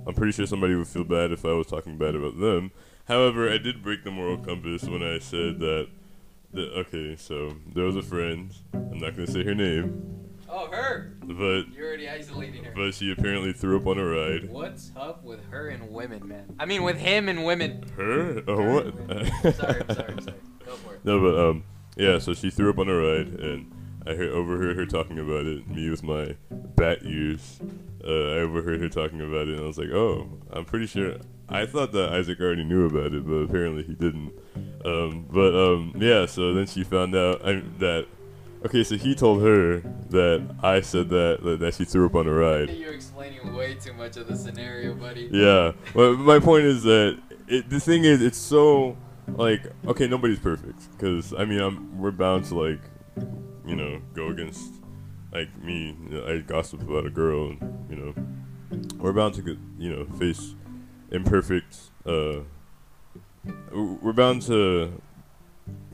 I'm 0.06 0.14
pretty 0.14 0.32
sure 0.32 0.46
somebody 0.46 0.74
would 0.74 0.86
feel 0.86 1.04
bad 1.04 1.32
if 1.32 1.44
I 1.44 1.52
was 1.52 1.66
talking 1.66 1.98
bad 1.98 2.14
about 2.14 2.38
them. 2.38 2.70
However, 3.06 3.50
I 3.50 3.58
did 3.58 3.82
break 3.82 4.04
the 4.04 4.10
moral 4.10 4.36
compass 4.38 4.84
when 4.84 5.02
I 5.02 5.18
said 5.18 5.58
that. 5.60 5.88
that 6.52 6.72
okay, 6.86 7.16
so 7.16 7.56
there 7.74 7.84
was 7.84 7.96
a 7.96 8.02
friend. 8.02 8.52
I'm 8.74 8.98
not 8.98 9.14
gonna 9.16 9.26
say 9.26 9.42
her 9.42 9.54
name, 9.54 10.28
Oh, 10.48 10.66
her! 10.70 11.14
but 11.22 11.64
You're 11.74 11.88
already 11.88 12.08
isolating 12.08 12.64
her. 12.64 12.72
but 12.76 12.94
she 12.94 13.10
apparently 13.10 13.52
threw 13.52 13.78
up 13.80 13.86
on 13.86 13.98
a 13.98 14.04
ride. 14.04 14.48
What's 14.48 14.92
up 14.96 15.24
with 15.24 15.44
her 15.50 15.68
and 15.68 15.90
women, 15.90 16.26
man? 16.28 16.54
I 16.58 16.64
mean, 16.66 16.82
with 16.84 16.96
him 16.98 17.28
and 17.28 17.44
women. 17.44 17.84
Her? 17.96 18.42
Oh, 18.46 18.74
what? 18.74 19.54
sorry, 19.56 19.82
I'm 19.88 19.94
sorry, 19.94 20.12
I'm 20.12 20.20
sorry. 20.20 20.36
Go 20.64 20.72
for 20.76 20.94
it. 20.94 21.04
No, 21.04 21.20
but 21.20 21.38
um, 21.50 21.64
yeah. 21.98 22.18
So 22.18 22.34
she 22.34 22.50
threw 22.50 22.70
up 22.70 22.78
on 22.78 22.88
a 22.88 22.94
ride, 22.94 23.28
and 23.40 23.72
I 24.06 24.14
heard, 24.14 24.30
overheard 24.30 24.76
her 24.76 24.86
talking 24.86 25.18
about 25.18 25.44
it. 25.46 25.68
Me 25.68 25.90
with 25.90 26.02
my 26.02 26.36
bat 26.50 27.00
ears, 27.02 27.60
uh, 28.02 28.10
I 28.10 28.38
overheard 28.40 28.80
her 28.80 28.88
talking 28.88 29.20
about 29.20 29.48
it, 29.48 29.54
and 29.56 29.60
I 29.60 29.66
was 29.66 29.78
like, 29.78 29.90
oh, 29.90 30.28
I'm 30.50 30.64
pretty 30.64 30.86
sure. 30.86 31.16
I 31.48 31.66
thought 31.66 31.92
that 31.92 32.12
Isaac 32.12 32.40
already 32.40 32.64
knew 32.64 32.86
about 32.86 33.14
it, 33.14 33.26
but 33.26 33.36
apparently 33.36 33.82
he 33.82 33.94
didn't. 33.94 34.32
Um, 34.84 35.26
but 35.30 35.54
um, 35.54 35.94
yeah. 35.96 36.26
So 36.26 36.54
then 36.54 36.66
she 36.66 36.84
found 36.84 37.14
out 37.14 37.40
I, 37.46 37.62
that. 37.78 38.06
Okay, 38.66 38.82
so 38.82 38.96
he 38.96 39.14
told 39.14 39.42
her 39.42 39.80
that 40.10 40.44
I 40.62 40.80
said 40.80 41.08
that 41.10 41.38
that, 41.44 41.60
that 41.60 41.74
she 41.74 41.84
threw 41.84 42.06
up 42.06 42.14
on 42.16 42.26
a 42.26 42.32
ride. 42.32 42.70
You're 42.70 42.92
explaining 42.92 43.54
way 43.54 43.74
too 43.74 43.92
much 43.92 44.16
of 44.16 44.26
the 44.26 44.36
scenario, 44.36 44.94
buddy. 44.94 45.28
Yeah. 45.30 45.72
But 45.94 46.16
my 46.16 46.40
point 46.40 46.64
is 46.64 46.82
that 46.82 47.18
it, 47.46 47.70
the 47.70 47.80
thing 47.80 48.04
is, 48.04 48.20
it's 48.20 48.36
so 48.36 48.96
like 49.36 49.62
okay, 49.86 50.06
nobody's 50.06 50.38
perfect 50.38 50.90
because 50.92 51.32
I 51.34 51.44
mean, 51.44 51.60
I'm 51.60 51.98
we're 51.98 52.10
bound 52.10 52.44
to 52.46 52.58
like 52.58 52.80
you 53.66 53.76
know 53.76 54.00
go 54.14 54.28
against 54.28 54.74
like 55.32 55.54
me. 55.62 55.96
I 56.26 56.38
gossip 56.38 56.82
about 56.82 57.06
a 57.06 57.10
girl, 57.10 57.50
and 57.50 57.86
you 57.90 57.96
know 57.96 58.14
we're 58.98 59.12
bound 59.12 59.34
to 59.34 59.58
you 59.78 59.94
know 59.94 60.04
face 60.18 60.54
imperfect. 61.10 61.76
Uh, 62.06 62.40
we're 63.72 64.12
bound 64.12 64.42
to 64.42 65.00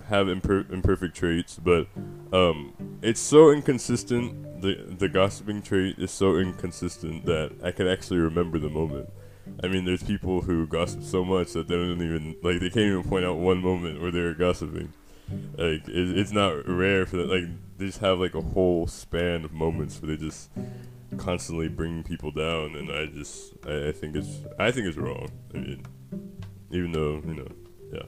have 0.08 0.26
imper- 0.26 0.70
imperfect 0.70 1.16
traits, 1.16 1.58
but 1.62 1.86
um, 2.32 2.72
it's 3.02 3.20
so 3.20 3.50
inconsistent. 3.50 4.62
The 4.62 4.94
the 4.98 5.08
gossiping 5.08 5.62
trait 5.62 5.98
is 5.98 6.10
so 6.10 6.36
inconsistent 6.36 7.26
that 7.26 7.52
I 7.62 7.70
can 7.70 7.86
actually 7.86 8.18
remember 8.18 8.58
the 8.58 8.70
moment. 8.70 9.10
I 9.62 9.68
mean, 9.68 9.84
there's 9.84 10.02
people 10.02 10.40
who 10.40 10.66
gossip 10.66 11.02
so 11.02 11.24
much 11.24 11.52
that 11.52 11.68
they 11.68 11.74
don't 11.74 12.02
even 12.02 12.36
like 12.42 12.60
they 12.60 12.70
can't 12.70 12.86
even 12.86 13.04
point 13.04 13.24
out 13.24 13.36
one 13.36 13.58
moment 13.58 14.00
where 14.00 14.10
they're 14.10 14.34
gossiping. 14.34 14.92
Like 15.56 15.88
it, 15.88 16.18
it's 16.18 16.32
not 16.32 16.66
rare 16.68 17.06
for 17.06 17.16
that. 17.18 17.28
Like 17.28 17.44
they 17.78 17.86
just 17.86 18.00
have 18.00 18.18
like 18.18 18.34
a 18.34 18.40
whole 18.40 18.86
span 18.86 19.44
of 19.44 19.52
moments 19.52 20.00
where 20.00 20.14
they 20.14 20.22
just 20.22 20.50
constantly 21.16 21.68
bring 21.68 22.02
people 22.02 22.30
down, 22.30 22.74
and 22.74 22.90
I 22.90 23.06
just 23.06 23.54
I, 23.66 23.88
I 23.88 23.92
think 23.92 24.16
it's 24.16 24.40
I 24.58 24.70
think 24.70 24.86
it's 24.86 24.96
wrong. 24.96 25.30
I 25.54 25.58
mean, 25.58 25.86
even 26.70 26.92
though 26.92 27.22
you 27.26 27.34
know, 27.34 27.48
yeah. 27.92 28.02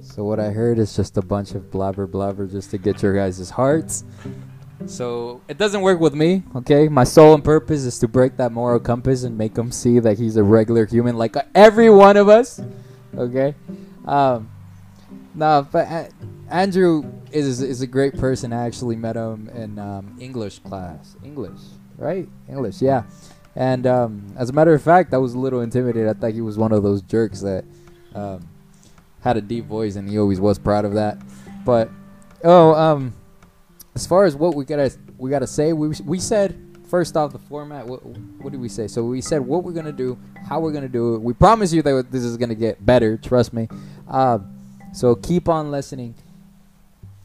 So 0.00 0.24
what 0.24 0.38
I 0.38 0.50
heard 0.50 0.78
is 0.78 0.94
just 0.94 1.16
a 1.16 1.22
bunch 1.22 1.52
of 1.52 1.70
blabber 1.70 2.06
blabber 2.06 2.46
just 2.46 2.70
to 2.70 2.78
get 2.78 3.02
your 3.02 3.14
guys' 3.14 3.50
hearts. 3.50 4.04
So 4.86 5.40
it 5.48 5.58
doesn't 5.58 5.80
work 5.80 6.00
with 6.00 6.14
me, 6.14 6.42
okay? 6.56 6.88
My 6.88 7.04
sole 7.04 7.34
and 7.34 7.42
purpose 7.42 7.84
is 7.84 7.98
to 8.00 8.08
break 8.08 8.36
that 8.36 8.52
moral 8.52 8.78
compass 8.78 9.22
and 9.24 9.36
make 9.36 9.56
him 9.56 9.72
see 9.72 9.98
that 9.98 10.18
he's 10.18 10.36
a 10.36 10.42
regular 10.42 10.86
human 10.86 11.16
like 11.16 11.36
every 11.54 11.90
one 11.90 12.16
of 12.16 12.28
us, 12.28 12.60
okay? 13.16 13.54
Um, 14.06 14.50
no, 15.34 15.66
but 15.70 16.12
Andrew 16.50 17.04
is 17.32 17.60
is 17.60 17.80
a 17.80 17.86
great 17.86 18.16
person. 18.16 18.52
I 18.52 18.66
actually 18.66 18.96
met 18.96 19.16
him 19.16 19.48
in 19.48 19.78
um, 19.78 20.16
English 20.20 20.60
class. 20.60 21.16
English, 21.24 21.60
right? 21.96 22.28
English, 22.48 22.82
yeah. 22.82 23.04
And 23.56 23.86
um, 23.86 24.34
as 24.36 24.50
a 24.50 24.52
matter 24.52 24.74
of 24.74 24.82
fact, 24.82 25.14
I 25.14 25.18
was 25.18 25.34
a 25.34 25.38
little 25.38 25.60
intimidated. 25.60 26.08
I 26.08 26.12
thought 26.12 26.32
he 26.32 26.40
was 26.40 26.58
one 26.58 26.72
of 26.72 26.82
those 26.82 27.02
jerks 27.02 27.40
that 27.40 27.64
um, 28.14 28.48
had 29.20 29.36
a 29.36 29.40
deep 29.40 29.66
voice, 29.66 29.96
and 29.96 30.08
he 30.08 30.18
always 30.18 30.40
was 30.40 30.58
proud 30.58 30.84
of 30.84 30.94
that. 30.94 31.18
But 31.64 31.90
oh, 32.42 32.74
um, 32.74 33.14
as 33.94 34.06
far 34.06 34.24
as 34.24 34.34
what 34.34 34.54
we 34.54 34.64
gotta 34.64 34.92
we 35.18 35.30
gotta 35.30 35.46
say, 35.46 35.72
we 35.72 35.94
we 36.04 36.18
said 36.18 36.58
first 36.88 37.16
off 37.16 37.32
the 37.32 37.38
format. 37.38 37.86
What, 37.86 38.04
what 38.04 38.50
did 38.52 38.60
we 38.60 38.68
say? 38.68 38.86
So 38.88 39.04
we 39.04 39.20
said 39.20 39.40
what 39.40 39.64
we're 39.64 39.72
gonna 39.72 39.92
do, 39.92 40.18
how 40.48 40.60
we're 40.60 40.72
gonna 40.72 40.88
do 40.88 41.14
it. 41.14 41.22
We 41.22 41.32
promise 41.32 41.72
you 41.72 41.82
that 41.82 42.10
this 42.10 42.22
is 42.22 42.36
gonna 42.36 42.54
get 42.54 42.84
better. 42.84 43.16
Trust 43.16 43.52
me. 43.52 43.68
Uh, 44.08 44.38
so 44.92 45.14
keep 45.14 45.48
on 45.48 45.70
listening. 45.70 46.14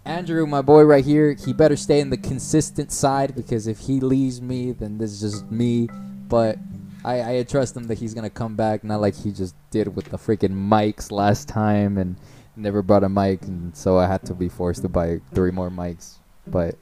Andrew, 0.05 0.47
my 0.47 0.61
boy 0.61 0.83
right 0.83 1.05
here, 1.05 1.33
he 1.33 1.53
better 1.53 1.75
stay 1.75 1.99
in 1.99 2.09
the 2.09 2.17
consistent 2.17 2.91
side 2.91 3.35
because 3.35 3.67
if 3.67 3.79
he 3.79 3.99
leaves 3.99 4.41
me, 4.41 4.71
then 4.71 4.97
this 4.97 5.11
is 5.11 5.21
just 5.21 5.51
me. 5.51 5.87
But 6.27 6.57
I, 7.03 7.37
I 7.37 7.43
trust 7.43 7.75
him 7.75 7.85
that 7.85 7.97
he's 7.97 8.13
gonna 8.13 8.29
come 8.29 8.55
back, 8.55 8.83
not 8.83 9.01
like 9.01 9.15
he 9.15 9.31
just 9.31 9.55
did 9.71 9.95
with 9.95 10.05
the 10.05 10.17
freaking 10.17 10.67
mics 10.69 11.11
last 11.11 11.47
time 11.47 11.97
and 11.97 12.15
never 12.55 12.81
brought 12.81 13.03
a 13.03 13.09
mic, 13.09 13.43
and 13.43 13.75
so 13.75 13.97
I 13.97 14.07
had 14.07 14.23
to 14.25 14.33
be 14.33 14.49
forced 14.49 14.81
to 14.83 14.89
buy 14.89 15.21
three 15.33 15.51
more 15.51 15.69
mics. 15.69 16.18
But, 16.51 16.75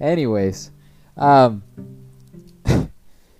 anyways, 0.00 0.70
um, 1.16 1.62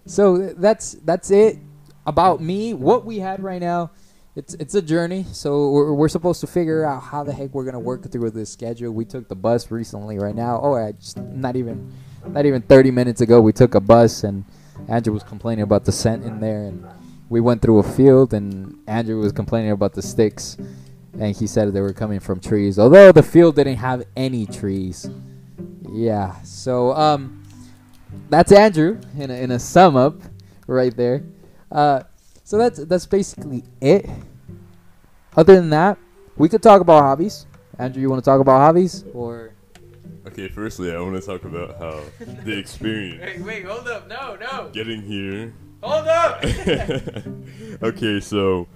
so 0.07 0.53
that's 0.55 0.93
that's 1.05 1.31
it 1.31 1.59
about 2.07 2.41
me. 2.41 2.75
What 2.75 3.05
we 3.05 3.19
had 3.19 3.43
right 3.43 3.61
now, 3.61 3.91
it's 4.37 4.55
it's 4.55 4.75
a 4.75 4.83
journey. 4.83 5.25
So 5.33 5.71
we're, 5.71 5.93
we're 5.95 6.09
supposed 6.09 6.41
to 6.43 6.47
figure 6.47 6.85
out 6.85 7.03
how 7.03 7.25
the 7.25 7.33
heck 7.33 7.55
we're 7.55 7.65
gonna 7.65 7.81
work 7.81 8.11
through 8.11 8.31
this 8.31 8.51
schedule. 8.51 8.93
We 8.93 9.05
took 9.05 9.29
the 9.29 9.37
bus 9.37 9.71
recently. 9.71 10.19
Right 10.19 10.35
now, 10.35 10.61
oh, 10.63 10.75
I 10.75 10.93
just 10.93 11.19
not 11.19 11.57
even 11.57 11.93
not 12.27 12.47
even 12.47 12.63
30 12.63 12.91
minutes 12.91 13.21
ago, 13.21 13.41
we 13.41 13.53
took 13.53 13.75
a 13.75 13.81
bus 13.81 14.25
and 14.25 14.45
Andrew 14.89 15.13
was 15.13 15.23
complaining 15.23 15.63
about 15.63 15.85
the 15.85 15.93
scent 15.93 16.25
in 16.25 16.41
there, 16.41 16.65
and 16.65 16.85
we 17.29 17.41
went 17.41 17.63
through 17.63 17.79
a 17.79 17.83
field, 17.83 18.35
and 18.35 18.79
Andrew 18.87 19.21
was 19.21 19.33
complaining 19.33 19.71
about 19.71 19.95
the 19.95 20.03
sticks, 20.03 20.57
and 21.19 21.35
he 21.35 21.47
said 21.47 21.73
they 21.73 21.81
were 21.81 21.93
coming 21.93 22.21
from 22.21 22.41
trees, 22.41 22.79
although 22.79 23.13
the 23.13 23.23
field 23.23 23.57
didn't 23.57 23.77
have 23.77 24.05
any 24.17 24.47
trees. 24.47 25.09
Yeah, 25.91 26.41
so 26.43 26.93
um, 26.95 27.43
that's 28.31 28.53
Andrew 28.53 29.01
in 29.19 29.31
a, 29.31 29.35
in 29.35 29.51
a 29.51 29.59
sum 29.59 29.97
up 29.97 30.17
right 30.67 30.97
there. 30.97 31.25
Uh, 31.71 32.03
so 32.45 32.59
that's 32.59 32.85
that's 32.85 33.07
basically 33.07 33.65
it. 33.81 34.09
Other 35.37 35.57
than 35.57 35.71
that, 35.71 35.99
we 36.37 36.49
could 36.49 36.63
talk 36.63 36.81
about 36.81 37.03
hobbies. 37.03 37.47
Andrew, 37.79 38.01
you 38.01 38.09
want 38.09 38.23
to 38.23 38.31
talk 38.31 38.41
about 38.41 38.61
hobbies 38.61 39.05
or? 39.13 39.53
Okay, 40.27 40.49
firstly, 40.49 40.95
I 40.95 41.01
want 41.01 41.21
to 41.21 41.27
talk 41.27 41.45
about 41.45 41.79
how 41.79 42.01
the 42.45 42.59
experience 42.59 43.21
Wait, 43.21 43.41
wait, 43.45 43.65
hold 43.65 43.87
up! 43.89 44.09
No, 44.09 44.37
no, 44.37 44.71
getting 44.73 45.03
here. 45.03 45.53
hold 45.83 46.07
up! 46.07 46.43
okay, 47.83 48.21
so 48.21 48.67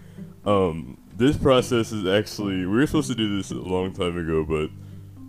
um, 0.45 0.99
this 1.17 1.37
process 1.37 1.91
is 1.93 2.07
actually 2.07 2.59
we 2.59 2.67
were 2.67 2.87
supposed 2.87 3.09
to 3.09 3.15
do 3.15 3.37
this 3.37 3.51
a 3.51 3.55
long 3.55 3.93
time 3.93 4.17
ago, 4.19 4.45
but 4.45 4.71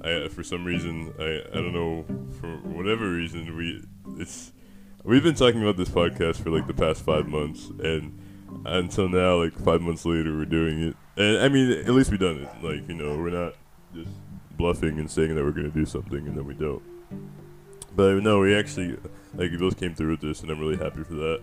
I, 0.03 0.27
for 0.29 0.44
some 0.44 0.63
reason, 0.65 1.13
I, 1.20 1.41
I 1.51 1.56
don't 1.56 1.74
know 1.74 2.06
for 2.39 2.48
whatever 2.70 3.10
reason 3.10 3.56
we 3.56 3.84
it's 4.22 4.51
we've 5.03 5.24
been 5.24 5.36
talking 5.36 5.62
about 5.62 5.77
this 5.77 5.89
podcast 5.89 6.41
for 6.41 6.50
like 6.50 6.68
the 6.68 6.74
past 6.74 7.03
five 7.03 7.27
months, 7.27 7.70
and 7.84 8.20
until 8.65 9.10
now, 9.10 9.41
like 9.44 9.53
five 9.60 9.82
months 9.82 10.06
later, 10.06 10.36
we're 10.36 10.46
doing 10.46 10.89
it. 10.89 10.96
And 11.18 11.38
I 11.39 11.50
mean, 11.50 11.72
at 11.72 11.89
least 11.89 12.12
we 12.12 12.18
done 12.18 12.38
it. 12.38 12.63
Like 12.63 12.88
you 12.88 12.96
know, 12.96 13.18
we're 13.18 13.29
not 13.29 13.56
just 13.94 14.12
bluffing 14.58 15.00
and 15.00 15.10
saying 15.10 15.36
that 15.36 15.44
we're 15.44 15.51
gonna 15.51 15.70
do 15.70 15.86
something 15.86 16.27
and 16.27 16.36
then 16.36 16.46
we 16.46 16.53
don't. 16.53 16.84
But 17.96 18.22
no, 18.24 18.39
we 18.39 18.56
actually 18.56 18.98
like 19.34 19.51
we 19.51 19.58
both 19.58 19.79
came 19.79 19.96
through 19.96 20.12
with 20.12 20.22
this, 20.22 20.41
and 20.41 20.51
I'm 20.51 20.60
really 20.60 20.77
happy 20.77 21.03
for 21.03 21.15
that. 21.15 21.41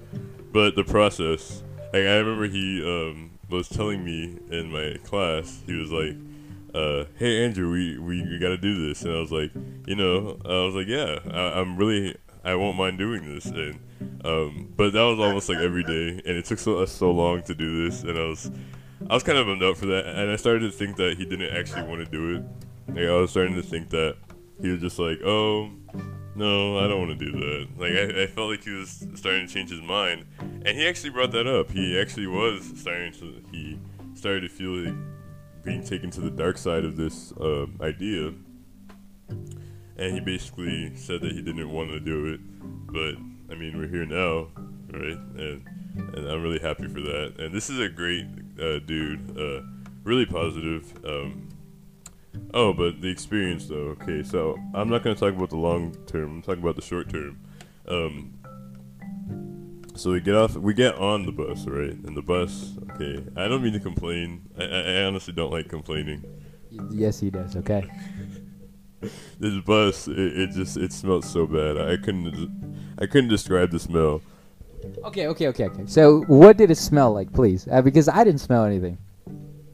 But 0.53 0.75
the 0.75 0.85
process, 0.85 1.63
like 1.93 2.03
I 2.03 2.17
remember 2.17 2.47
he 2.47 2.83
um, 2.83 3.31
was 3.49 3.69
telling 3.69 4.05
me 4.05 4.39
in 4.51 4.71
my 4.71 4.97
class, 5.05 5.61
he 5.67 5.75
was 5.75 5.91
like, 5.91 6.17
uh, 6.77 7.07
"Hey 7.17 7.45
Andrew, 7.45 7.73
we, 7.73 7.99
we 7.99 8.23
we 8.23 8.39
gotta 8.39 8.59
do 8.59 8.87
this," 8.87 9.03
and 9.03 9.15
I 9.15 9.21
was 9.21 9.33
like, 9.33 9.51
you 9.87 9.97
know, 9.97 10.39
I 10.45 10.65
was 10.65 10.75
like, 10.75 10.87
yeah, 10.87 11.19
I, 11.31 11.61
I'm 11.61 11.77
really 11.77 12.17
I 12.45 12.55
won't 12.55 12.77
mind 12.77 12.99
doing 12.99 13.35
this, 13.35 13.47
and 13.47 13.81
um, 14.25 14.73
but 14.77 14.93
that 14.93 15.03
was 15.03 15.19
almost 15.19 15.49
like 15.49 15.59
every 15.59 15.83
day, 15.83 16.09
and 16.25 16.37
it 16.37 16.45
took 16.45 16.59
so 16.59 16.79
us 16.79 16.93
so 16.93 17.11
long 17.11 17.43
to 17.45 17.55
do 17.55 17.89
this, 17.89 18.03
and 18.03 18.19
I 18.19 18.25
was 18.25 18.51
I 19.09 19.15
was 19.15 19.23
kind 19.23 19.39
of 19.39 19.47
bummed 19.47 19.63
out 19.63 19.79
for 19.79 19.87
that, 19.87 20.07
and 20.07 20.31
I 20.31 20.37
started 20.37 20.61
to 20.61 20.71
think 20.71 20.97
that 20.97 21.17
he 21.17 21.25
didn't 21.25 21.57
actually 21.57 21.83
want 21.85 22.05
to 22.05 22.11
do 22.11 22.37
it. 22.37 22.45
Like 22.89 23.09
I 23.09 23.15
was 23.15 23.31
starting 23.31 23.55
to 23.57 23.63
think 23.63 23.91
that 23.91 24.17
he 24.61 24.69
was 24.69 24.81
just 24.81 24.99
like, 24.99 25.21
oh, 25.25 25.71
no, 26.35 26.79
I 26.79 26.87
don't 26.89 27.07
want 27.07 27.19
to 27.19 27.25
do 27.25 27.33
that. 27.33 27.69
Like 27.79 27.93
I, 27.93 28.25
I 28.25 28.27
felt 28.27 28.51
like 28.51 28.63
he 28.63 28.71
was 28.71 29.07
starting 29.15 29.47
to 29.47 29.53
change 29.53 29.71
his 29.71 29.83
mind, 29.83 30.27
and 30.39 30.69
he 30.69 30.87
actually 30.87 31.11
brought 31.11 31.33
that 31.33 31.47
up. 31.47 31.71
He 31.71 31.99
actually 31.99 32.27
was 32.27 32.71
starting 32.77 33.13
to. 33.15 33.43
He 33.51 33.79
started 34.15 34.43
to 34.43 34.49
feel 34.49 34.71
like 34.71 34.95
being 35.67 35.85
taken 35.85 36.11
to 36.13 36.21
the 36.23 36.31
dark 36.31 36.57
side 36.57 36.85
of 36.85 36.97
this 36.97 37.33
uh, 37.33 37.67
idea, 37.83 38.33
and 39.29 40.15
he 40.15 40.21
basically 40.21 40.95
said 40.97 41.21
that 41.21 41.33
he 41.33 41.43
didn't 41.43 41.71
want 41.71 41.91
to 41.91 42.01
do 42.01 42.33
it. 42.33 42.41
But 42.87 43.17
I 43.53 43.59
mean, 43.59 43.77
we're 43.77 43.89
here 43.89 44.07
now, 44.07 44.49
right? 44.91 45.19
And 45.37 45.67
and 45.97 46.27
I'm 46.29 46.43
really 46.43 46.61
happy 46.61 46.89
for 46.89 47.01
that. 47.01 47.35
And 47.39 47.55
this 47.55 47.69
is 47.69 47.81
a 47.81 47.89
great 47.89 48.27
uh, 48.61 48.79
dude, 48.81 49.39
uh, 49.39 49.63
really 50.05 50.27
positive. 50.27 50.93
Um, 51.05 51.49
Oh, 52.55 52.73
but 52.73 53.01
the 53.01 53.09
experience 53.09 53.67
though. 53.67 53.97
Okay, 54.01 54.23
so 54.23 54.59
I'm 54.75 54.89
not 54.89 55.03
gonna 55.03 55.17
talk 55.17 55.35
about 55.35 55.51
the 55.51 55.57
long 55.57 55.95
term. 56.07 56.37
I'm 56.37 56.43
talking 56.43 56.63
about 56.63 56.77
the 56.77 56.83
short 56.83 57.09
term. 57.09 57.41
Um, 57.89 58.36
so 59.97 60.13
we 60.13 60.21
get 60.21 60.35
off, 60.35 60.57
we 60.57 60.75
get 60.75 60.95
on 60.97 61.27
the 61.27 61.33
bus, 61.33 61.67
right? 61.67 61.91
And 61.93 62.17
the 62.17 62.23
bus. 62.23 62.73
Okay, 62.93 63.23
I 63.37 63.49
don't 63.49 63.63
mean 63.63 63.73
to 63.73 63.81
complain. 63.81 64.49
I, 64.59 64.65
I, 64.65 65.03
honestly 65.05 65.33
don't 65.33 65.51
like 65.51 65.69
complaining. 65.69 66.25
yes, 66.91 67.21
he 67.21 67.31
does. 67.31 67.57
Okay. 67.57 67.85
This 69.39 69.63
bus, 69.63 70.09
it, 70.09 70.19
it 70.19 70.51
just 70.53 70.79
it 70.79 70.91
smelled 70.91 71.25
so 71.25 71.47
bad. 71.47 71.77
I 71.77 71.97
couldn't, 71.99 72.95
I 72.99 73.05
couldn't 73.07 73.29
describe 73.29 73.71
the 73.71 73.79
smell. 73.79 74.23
Okay, 75.05 75.27
okay, 75.29 75.49
okay, 75.49 75.65
okay. 75.67 75.83
So, 75.87 76.23
what 76.23 76.57
did 76.57 76.71
it 76.71 76.77
smell 76.77 77.13
like, 77.13 77.31
please? 77.33 77.69
Uh, 77.71 77.83
because 77.83 78.09
I 78.09 78.25
didn't 78.25 78.41
smell 78.41 78.65
anything. 78.65 78.97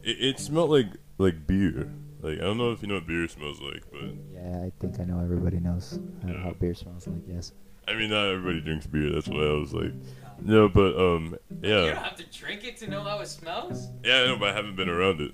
It, 0.02 0.17
it 0.21 0.41
smelled 0.41 0.71
like 0.71 0.88
like 1.19 1.47
beer. 1.47 1.93
Like 2.21 2.38
I 2.38 2.43
don't 2.43 2.59
know 2.59 2.73
if 2.73 2.83
you 2.83 2.88
know 2.88 2.95
what 2.95 3.07
beer 3.07 3.26
smells 3.29 3.61
like, 3.61 3.85
but 3.91 4.02
Yeah, 4.35 4.64
I 4.67 4.73
think 4.81 4.99
I 5.00 5.05
know 5.05 5.21
everybody 5.21 5.61
knows 5.61 5.99
uh, 6.25 6.29
Yeah. 6.29 6.43
how 6.43 6.50
beer 6.52 6.75
smells 6.75 7.07
like. 7.07 7.23
Yes. 7.26 7.52
I 7.89 7.95
mean 7.95 8.11
not 8.11 8.27
everybody 8.27 8.61
drinks 8.61 8.87
beer. 8.87 9.11
That's 9.12 9.29
why 9.29 9.43
I 9.43 9.53
was 9.53 9.73
like, 9.73 9.93
no, 10.41 10.69
but 10.69 10.97
um, 10.97 11.37
yeah. 11.62 11.85
You 11.85 11.91
don't 11.91 11.97
have 11.97 12.17
to 12.17 12.25
drink 12.39 12.65
it 12.65 12.77
to 12.79 12.89
know 12.91 13.03
how 13.03 13.21
it 13.21 13.29
smells. 13.29 13.89
Yeah, 14.05 14.23
I 14.23 14.27
know, 14.27 14.37
but 14.39 14.51
I 14.51 14.53
haven't 14.55 14.77
been 14.77 14.89
around 14.89 15.21
it. 15.21 15.33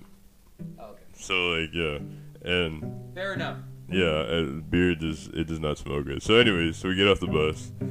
Okay. 0.78 1.02
So 1.14 1.34
like, 1.50 1.70
yeah, 1.72 1.98
and 2.42 3.14
Fair 3.14 3.34
enough. 3.34 3.58
yeah, 3.88 4.60
beer 4.68 4.94
does 4.94 5.28
it 5.28 5.46
does 5.46 5.60
not 5.60 5.78
smell 5.78 6.02
good. 6.02 6.22
So 6.22 6.34
anyways, 6.36 6.76
so 6.76 6.88
we 6.88 6.94
get 6.96 7.08
off 7.08 7.20
the 7.20 7.26
bus. 7.26 7.72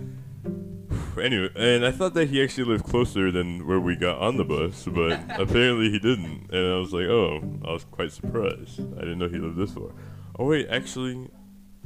Anyway, 1.18 1.50
and 1.56 1.84
I 1.84 1.90
thought 1.90 2.14
that 2.14 2.30
he 2.30 2.44
actually 2.44 2.66
lived 2.66 2.84
closer 2.86 3.32
than 3.32 3.66
where 3.66 3.80
we 3.80 3.96
got 3.96 4.20
on 4.20 4.38
the 4.38 4.44
bus, 4.44 4.86
but 4.86 5.14
apparently 5.40 5.90
he 5.90 5.98
didn't. 5.98 6.52
And 6.54 6.74
I 6.74 6.78
was 6.78 6.94
like, 6.94 7.08
oh, 7.08 7.42
I 7.66 7.72
was 7.72 7.86
quite 7.86 8.12
surprised. 8.12 8.80
I 8.98 9.00
didn't 9.00 9.18
know 9.18 9.28
he 9.28 9.40
lived 9.40 9.58
this 9.58 9.72
far. 9.74 9.90
Oh 10.38 10.46
wait, 10.46 10.68
actually, 10.70 11.28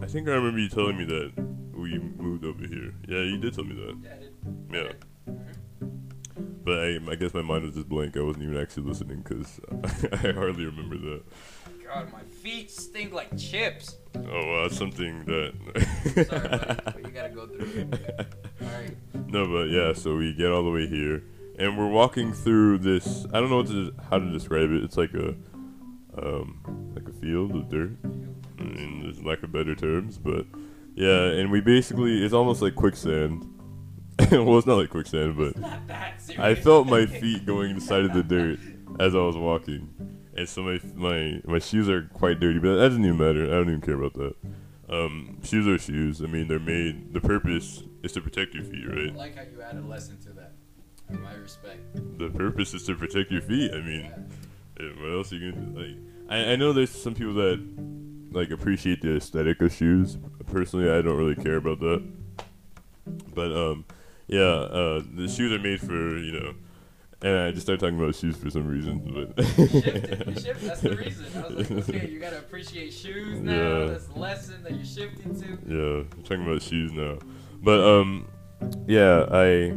I 0.01 0.07
think 0.07 0.27
I 0.27 0.31
remember 0.31 0.59
you 0.59 0.67
telling 0.67 0.97
me 0.97 1.05
that 1.05 1.31
moved 2.01 2.45
over 2.45 2.65
here. 2.65 2.93
Yeah, 3.07 3.19
you 3.19 3.37
did 3.37 3.53
tell 3.53 3.63
me 3.63 3.75
that. 3.75 3.97
Yeah. 4.71 4.91
But 6.63 6.79
I, 6.79 6.99
I 7.09 7.15
guess 7.15 7.33
my 7.33 7.41
mind 7.41 7.63
was 7.63 7.75
just 7.75 7.89
blank. 7.89 8.15
I 8.15 8.21
wasn't 8.21 8.45
even 8.45 8.57
actually 8.57 8.83
listening 8.83 9.21
because 9.21 9.59
I 10.13 10.31
hardly 10.31 10.65
remember 10.65 10.97
that. 10.97 11.23
God, 11.93 12.11
my 12.13 12.21
feet 12.21 12.71
stink 12.71 13.13
like 13.13 13.35
chips. 13.37 13.97
Oh, 14.15 14.21
well, 14.21 14.63
that's 14.63 14.77
something 14.77 15.25
that. 15.25 15.53
Sorry, 16.29 16.47
buddy, 16.47 16.81
but 16.85 17.05
you 17.05 17.11
gotta 17.11 17.29
go 17.29 17.47
through 17.47 17.89
it. 17.91 18.33
All 18.61 18.67
right. 18.67 18.95
No, 19.27 19.47
but 19.47 19.69
yeah, 19.69 19.93
so 19.93 20.15
we 20.15 20.33
get 20.33 20.51
all 20.51 20.63
the 20.63 20.69
way 20.69 20.87
here, 20.87 21.23
and 21.57 21.77
we're 21.77 21.89
walking 21.89 22.33
through 22.33 22.79
this. 22.79 23.25
I 23.33 23.39
don't 23.39 23.49
know 23.49 23.57
what 23.57 23.67
to, 23.67 23.93
how 24.09 24.19
to 24.19 24.31
describe 24.31 24.71
it. 24.71 24.83
It's 24.83 24.97
like 24.97 25.13
a, 25.13 25.35
um, 26.17 26.91
like 26.95 27.07
a 27.07 27.13
field 27.13 27.55
of 27.55 27.69
dirt, 27.69 27.97
in 28.59 29.01
there's 29.03 29.23
lack 29.23 29.43
of 29.43 29.51
better 29.51 29.75
terms. 29.75 30.17
But 30.17 30.45
yeah, 31.01 31.39
and 31.39 31.51
we 31.51 31.61
basically 31.61 32.23
it's 32.23 32.33
almost 32.33 32.61
like 32.61 32.75
quicksand. 32.75 33.47
well, 34.31 34.57
it's 34.59 34.67
not 34.67 34.77
like 34.77 34.91
quicksand, 34.91 35.35
but 35.35 35.57
Not 35.57 35.87
that 35.87 36.21
serious. 36.21 36.43
I 36.43 36.53
felt 36.53 36.85
my 36.85 37.07
feet 37.07 37.43
going 37.43 37.71
inside 37.71 38.05
of 38.05 38.13
the 38.13 38.21
dirt 38.21 38.59
as 38.99 39.15
I 39.15 39.19
was 39.19 39.35
walking, 39.35 39.89
and 40.37 40.47
so 40.47 40.61
my 40.61 40.79
my 40.93 41.41
my 41.45 41.57
shoes 41.57 41.89
are 41.89 42.03
quite 42.13 42.39
dirty, 42.39 42.59
but 42.59 42.75
that 42.75 42.89
doesn't 42.89 43.03
even 43.03 43.17
matter. 43.17 43.45
I 43.45 43.55
don't 43.55 43.69
even 43.69 43.81
care 43.81 43.95
about 43.95 44.13
that. 44.13 44.35
Um, 44.89 45.39
shoes 45.43 45.67
are 45.67 45.79
shoes. 45.79 46.21
I 46.21 46.27
mean, 46.27 46.47
they're 46.47 46.59
made. 46.59 47.13
The 47.13 47.21
purpose 47.21 47.81
is 48.03 48.11
to 48.11 48.21
protect 48.21 48.53
your 48.53 48.63
feet, 48.63 48.85
right? 48.87 49.15
like 49.15 49.35
how 49.35 49.41
you 49.41 49.59
added 49.61 49.83
a 49.83 49.87
lesson 49.87 50.19
to 50.19 50.33
that. 50.33 50.53
My 51.09 51.33
respect. 51.33 51.79
The 52.19 52.29
purpose 52.29 52.75
is 52.75 52.85
to 52.85 52.95
protect 52.95 53.31
your 53.31 53.41
feet. 53.41 53.71
I 53.73 53.79
mean, 53.79 54.11
eh, 54.79 54.83
what 54.99 55.11
else 55.13 55.33
are 55.33 55.37
you 55.37 55.51
gonna 55.51 55.65
do? 55.65 55.79
like? 55.79 55.97
I 56.29 56.51
I 56.51 56.55
know 56.57 56.73
there's 56.73 56.91
some 56.91 57.15
people 57.15 57.33
that 57.33 57.59
like 58.31 58.51
appreciate 58.51 59.01
the 59.01 59.17
aesthetic 59.17 59.61
of 59.61 59.73
shoes. 59.73 60.17
Personally, 60.47 60.89
I 60.89 61.01
don't 61.01 61.17
really 61.17 61.35
care 61.35 61.57
about 61.57 61.79
that. 61.79 62.03
But 63.33 63.51
um, 63.51 63.85
yeah, 64.27 64.39
uh, 64.39 65.03
the 65.13 65.27
shoes 65.27 65.51
are 65.51 65.59
made 65.59 65.79
for 65.79 66.17
you 66.17 66.31
know. 66.31 66.53
And 67.23 67.37
I 67.37 67.51
just 67.51 67.67
started 67.67 67.79
talking 67.79 67.99
about 67.99 68.15
shoes 68.15 68.35
for 68.35 68.49
some 68.49 68.67
reason, 68.67 68.97
but 69.35 69.45
shifted. 70.41 70.55
That's 70.61 70.81
the 70.81 70.95
reason. 70.95 71.25
I 71.35 71.47
was 71.47 71.69
like, 71.69 71.89
okay, 71.89 72.09
you 72.09 72.19
gotta 72.19 72.39
appreciate 72.39 72.91
shoes 72.91 73.39
now. 73.39 73.51
Yeah. 73.51 73.85
That's 73.85 74.07
the 74.07 74.19
lesson 74.19 74.63
that 74.63 74.73
you're 74.73 74.85
shifting 74.85 75.39
to. 75.39 75.47
Yeah, 75.67 76.17
I'm 76.17 76.23
talking 76.23 76.47
about 76.47 76.63
shoes 76.63 76.91
now. 76.93 77.19
But 77.61 77.79
um, 77.83 78.27
yeah, 78.87 79.27
I. 79.31 79.73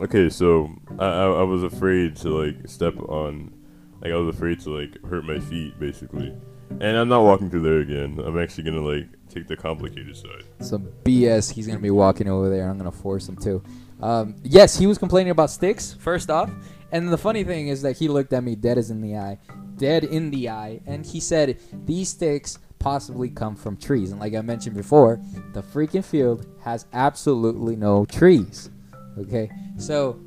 Okay, 0.00 0.28
so 0.28 0.70
I, 0.98 1.06
I 1.06 1.24
I 1.24 1.42
was 1.42 1.62
afraid 1.62 2.16
to 2.16 2.28
like 2.28 2.68
step 2.68 2.94
on, 3.08 3.54
like 4.02 4.12
I 4.12 4.16
was 4.16 4.34
afraid 4.34 4.60
to 4.60 4.70
like 4.70 5.02
hurt 5.04 5.24
my 5.24 5.38
feet 5.40 5.78
basically, 5.80 6.36
and 6.70 6.96
I'm 6.96 7.08
not 7.08 7.22
walking 7.22 7.50
through 7.50 7.62
there 7.62 7.80
again. 7.80 8.20
I'm 8.24 8.38
actually 8.38 8.64
gonna 8.64 8.80
like 8.80 9.08
take 9.28 9.46
the 9.48 9.56
complicated 9.56 10.16
side. 10.16 10.44
Some 10.60 10.88
BS. 11.04 11.52
He's 11.52 11.66
gonna 11.66 11.78
be 11.78 11.90
walking 11.90 12.28
over 12.28 12.48
there. 12.48 12.68
I'm 12.68 12.78
gonna 12.78 12.92
force 12.92 13.28
him 13.28 13.36
to. 13.38 13.62
Um, 14.00 14.36
yes, 14.42 14.78
he 14.78 14.86
was 14.86 14.98
complaining 14.98 15.30
about 15.30 15.50
sticks 15.50 15.94
first 15.94 16.30
off, 16.30 16.50
and 16.92 17.08
the 17.08 17.18
funny 17.18 17.44
thing 17.44 17.68
is 17.68 17.82
that 17.82 17.96
he 17.96 18.08
looked 18.08 18.32
at 18.32 18.44
me 18.44 18.54
dead 18.54 18.78
as 18.78 18.90
in 18.90 19.00
the 19.00 19.16
eye, 19.16 19.38
dead 19.76 20.04
in 20.04 20.30
the 20.30 20.48
eye, 20.48 20.80
and 20.86 21.04
he 21.04 21.20
said 21.20 21.58
these 21.84 22.10
sticks 22.10 22.58
possibly 22.78 23.28
come 23.28 23.56
from 23.56 23.76
trees. 23.76 24.12
And 24.12 24.20
like 24.20 24.34
I 24.34 24.40
mentioned 24.40 24.76
before, 24.76 25.20
the 25.52 25.62
freaking 25.62 26.04
field 26.04 26.46
has 26.60 26.86
absolutely 26.92 27.74
no 27.74 28.04
trees. 28.04 28.70
Okay, 29.18 29.50
so 29.78 30.20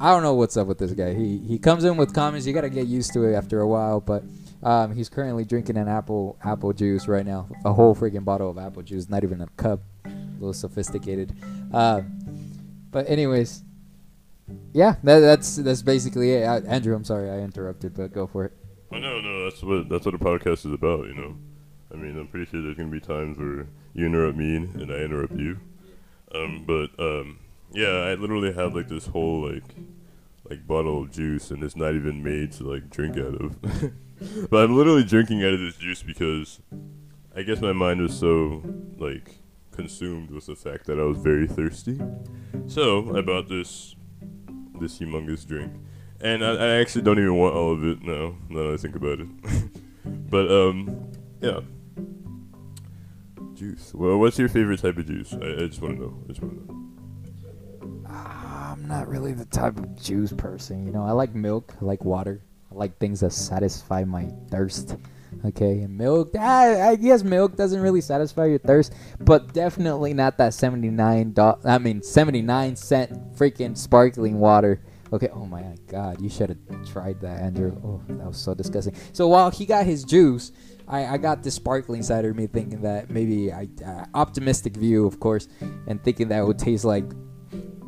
I 0.00 0.10
don't 0.10 0.24
know 0.24 0.34
what's 0.34 0.56
up 0.56 0.66
with 0.66 0.78
this 0.78 0.92
guy. 0.92 1.14
He 1.14 1.38
he 1.38 1.58
comes 1.58 1.84
in 1.84 1.96
with 1.96 2.12
comments. 2.12 2.46
You 2.46 2.52
gotta 2.52 2.68
get 2.70 2.88
used 2.88 3.12
to 3.12 3.24
it 3.24 3.34
after 3.34 3.60
a 3.60 3.68
while, 3.68 4.00
but. 4.00 4.24
Um, 4.64 4.94
he's 4.94 5.10
currently 5.10 5.44
drinking 5.44 5.76
an 5.76 5.88
apple 5.88 6.38
apple 6.42 6.72
juice 6.72 7.06
right 7.06 7.26
now, 7.26 7.48
a 7.64 7.72
whole 7.72 7.94
freaking 7.94 8.24
bottle 8.24 8.50
of 8.50 8.58
apple 8.58 8.82
juice, 8.82 9.08
not 9.08 9.22
even 9.22 9.42
a 9.42 9.46
cup. 9.56 9.80
A 10.06 10.10
little 10.40 10.52
sophisticated. 10.52 11.32
Um, 11.72 12.20
but 12.90 13.08
anyways, 13.08 13.62
yeah, 14.72 14.96
that, 15.04 15.20
that's 15.20 15.56
that's 15.56 15.82
basically 15.82 16.32
it. 16.32 16.44
Uh, 16.44 16.60
Andrew, 16.66 16.94
I'm 16.94 17.04
sorry 17.04 17.30
I 17.30 17.38
interrupted, 17.40 17.94
but 17.94 18.12
go 18.12 18.26
for 18.26 18.46
it. 18.46 18.52
Oh 18.92 18.98
no, 18.98 19.20
no, 19.20 19.44
that's 19.44 19.62
what 19.62 19.88
that's 19.88 20.06
what 20.06 20.14
a 20.14 20.18
podcast 20.18 20.66
is 20.66 20.72
about. 20.72 21.06
You 21.06 21.14
know, 21.14 21.36
I 21.92 21.96
mean, 21.96 22.18
I'm 22.18 22.28
pretty 22.28 22.50
sure 22.50 22.62
there's 22.62 22.76
gonna 22.76 22.90
be 22.90 23.00
times 23.00 23.38
where 23.38 23.66
you 23.94 24.06
interrupt 24.06 24.36
me 24.36 24.56
and 24.56 24.90
I 24.90 24.96
interrupt 24.96 25.34
you. 25.34 25.58
Um, 26.34 26.64
but 26.66 26.90
um, 26.98 27.38
yeah, 27.72 27.86
I 27.86 28.14
literally 28.14 28.52
have 28.52 28.74
like 28.74 28.88
this 28.88 29.06
whole 29.06 29.52
like 29.52 29.64
like 30.48 30.66
bottle 30.66 31.02
of 31.02 31.10
juice, 31.10 31.50
and 31.50 31.62
it's 31.62 31.76
not 31.76 31.94
even 31.94 32.22
made 32.22 32.52
to 32.52 32.64
like 32.64 32.90
drink 32.90 33.16
out 33.16 33.34
of. 33.34 33.56
but 34.50 34.64
I'm 34.64 34.76
literally 34.76 35.04
drinking 35.04 35.42
out 35.44 35.54
of 35.54 35.60
this 35.60 35.76
juice 35.76 36.02
because 36.02 36.60
I 37.36 37.42
guess 37.42 37.60
my 37.60 37.72
mind 37.72 38.00
was 38.00 38.18
so 38.18 38.62
like 38.98 39.38
consumed 39.72 40.30
with 40.30 40.46
the 40.46 40.54
fact 40.54 40.86
that 40.86 40.98
I 40.98 41.02
was 41.02 41.18
very 41.18 41.46
thirsty. 41.46 42.00
So 42.66 43.16
I 43.16 43.20
bought 43.20 43.48
this 43.48 43.96
this 44.80 44.98
humongous 44.98 45.46
drink, 45.46 45.72
and 46.20 46.44
I, 46.44 46.54
I 46.54 46.68
actually 46.80 47.02
don't 47.02 47.18
even 47.18 47.36
want 47.36 47.54
all 47.54 47.72
of 47.72 47.84
it 47.84 48.02
now. 48.02 48.34
That 48.50 48.72
I 48.72 48.76
think 48.76 48.96
about 48.96 49.20
it, 49.20 49.28
but 50.30 50.50
um, 50.50 51.12
yeah. 51.40 51.60
Juice. 53.54 53.94
Well, 53.94 54.18
what's 54.18 54.36
your 54.36 54.48
favorite 54.48 54.80
type 54.80 54.98
of 54.98 55.06
juice? 55.06 55.32
I, 55.32 55.36
I 55.36 55.66
just 55.68 55.80
want 55.80 55.96
to 55.96 56.02
know. 56.02 56.18
I 56.24 56.28
just 56.28 56.42
want 56.42 56.66
to 56.66 56.72
know. 56.72 56.84
I'm 58.74 58.88
not 58.88 59.08
really 59.08 59.32
the 59.32 59.44
type 59.44 59.78
of 59.78 60.00
juice 60.02 60.32
person, 60.32 60.84
you 60.84 60.92
know. 60.92 61.04
I 61.04 61.12
like 61.12 61.34
milk, 61.34 61.74
I 61.80 61.84
like 61.84 62.04
water, 62.04 62.42
I 62.74 62.76
like 62.76 62.98
things 62.98 63.20
that 63.20 63.32
satisfy 63.32 64.04
my 64.04 64.28
thirst. 64.50 64.96
Okay, 65.44 65.86
milk. 65.86 66.36
I, 66.36 66.90
I 66.90 66.96
guess 66.96 67.22
milk 67.22 67.56
doesn't 67.56 67.80
really 67.80 68.00
satisfy 68.00 68.46
your 68.46 68.58
thirst, 68.58 68.94
but 69.20 69.52
definitely 69.52 70.14
not 70.14 70.38
that 70.38 70.54
seventy 70.54 70.90
nine. 70.90 71.32
Do- 71.32 71.58
I 71.64 71.78
mean, 71.78 72.02
seventy 72.02 72.42
nine 72.42 72.76
cent 72.76 73.34
freaking 73.36 73.76
sparkling 73.76 74.38
water. 74.38 74.80
Okay. 75.12 75.28
Oh 75.32 75.46
my 75.46 75.76
god, 75.86 76.20
you 76.20 76.28
should 76.28 76.48
have 76.50 76.86
tried 76.86 77.20
that, 77.20 77.40
Andrew. 77.40 77.76
Oh, 77.84 78.00
that 78.08 78.26
was 78.26 78.38
so 78.38 78.54
disgusting. 78.54 78.96
So 79.12 79.28
while 79.28 79.50
he 79.50 79.66
got 79.66 79.86
his 79.86 80.02
juice, 80.04 80.50
I, 80.88 81.06
I 81.06 81.16
got 81.18 81.42
this 81.42 81.54
sparkling 81.54 82.02
side 82.02 82.24
of 82.24 82.34
me 82.34 82.46
thinking 82.46 82.82
that 82.82 83.10
maybe 83.10 83.52
I 83.52 83.68
uh, 83.84 84.06
optimistic 84.14 84.76
view, 84.76 85.06
of 85.06 85.20
course, 85.20 85.48
and 85.86 86.02
thinking 86.02 86.28
that 86.28 86.40
it 86.40 86.44
would 86.44 86.58
taste 86.58 86.84
like 86.84 87.04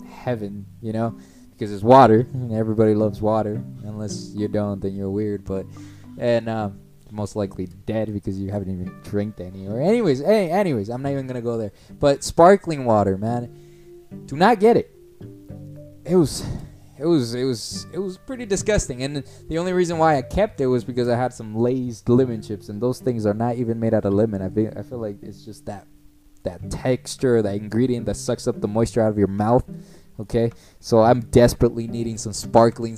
heaven, 0.09 0.66
you 0.81 0.92
know, 0.92 1.16
because 1.56 1.72
it's 1.72 1.82
water 1.82 2.26
and 2.32 2.52
everybody 2.52 2.94
loves 2.94 3.20
water. 3.20 3.62
Unless 3.84 4.32
you 4.34 4.48
don't, 4.48 4.80
then 4.80 4.94
you're 4.94 5.10
weird. 5.10 5.44
But 5.44 5.66
and 6.18 6.48
um, 6.48 6.80
most 7.10 7.36
likely 7.36 7.66
dead 7.86 8.12
because 8.12 8.38
you 8.38 8.50
haven't 8.50 8.70
even 8.70 8.92
drank 9.02 9.40
any. 9.40 9.66
Or 9.66 9.80
anyways, 9.80 10.20
hey, 10.20 10.50
anyways, 10.50 10.90
I'm 10.90 11.02
not 11.02 11.12
even 11.12 11.26
gonna 11.26 11.40
go 11.40 11.56
there. 11.56 11.72
But 11.98 12.22
sparkling 12.22 12.84
water, 12.84 13.16
man, 13.16 13.50
do 14.26 14.36
not 14.36 14.60
get 14.60 14.76
it. 14.76 14.94
It 16.04 16.16
was. 16.16 16.44
It 16.98 17.04
was 17.04 17.34
it 17.34 17.44
was 17.44 17.86
it 17.92 17.98
was 17.98 18.16
pretty 18.16 18.46
disgusting, 18.46 19.02
and 19.02 19.22
the 19.50 19.58
only 19.58 19.74
reason 19.74 19.98
why 19.98 20.16
I 20.16 20.22
kept 20.22 20.62
it 20.62 20.66
was 20.66 20.82
because 20.82 21.08
I 21.10 21.16
had 21.16 21.34
some 21.34 21.54
Lay's 21.54 22.02
lemon 22.08 22.40
chips, 22.40 22.70
and 22.70 22.80
those 22.80 23.00
things 23.00 23.26
are 23.26 23.34
not 23.34 23.56
even 23.56 23.78
made 23.78 23.92
out 23.92 24.06
of 24.06 24.14
lemon. 24.14 24.40
I 24.40 24.46
I 24.80 24.82
feel 24.82 24.96
like 24.96 25.22
it's 25.22 25.44
just 25.44 25.66
that 25.66 25.86
that 26.44 26.70
texture, 26.70 27.42
that 27.42 27.54
ingredient 27.54 28.06
that 28.06 28.16
sucks 28.16 28.48
up 28.48 28.62
the 28.62 28.68
moisture 28.68 29.02
out 29.02 29.10
of 29.10 29.18
your 29.18 29.28
mouth. 29.28 29.64
Okay, 30.18 30.50
so 30.81 31.02
I'm 31.02 31.20
desperately 31.20 31.87
needing 31.87 32.16
some 32.16 32.33
sparkling 32.33 32.96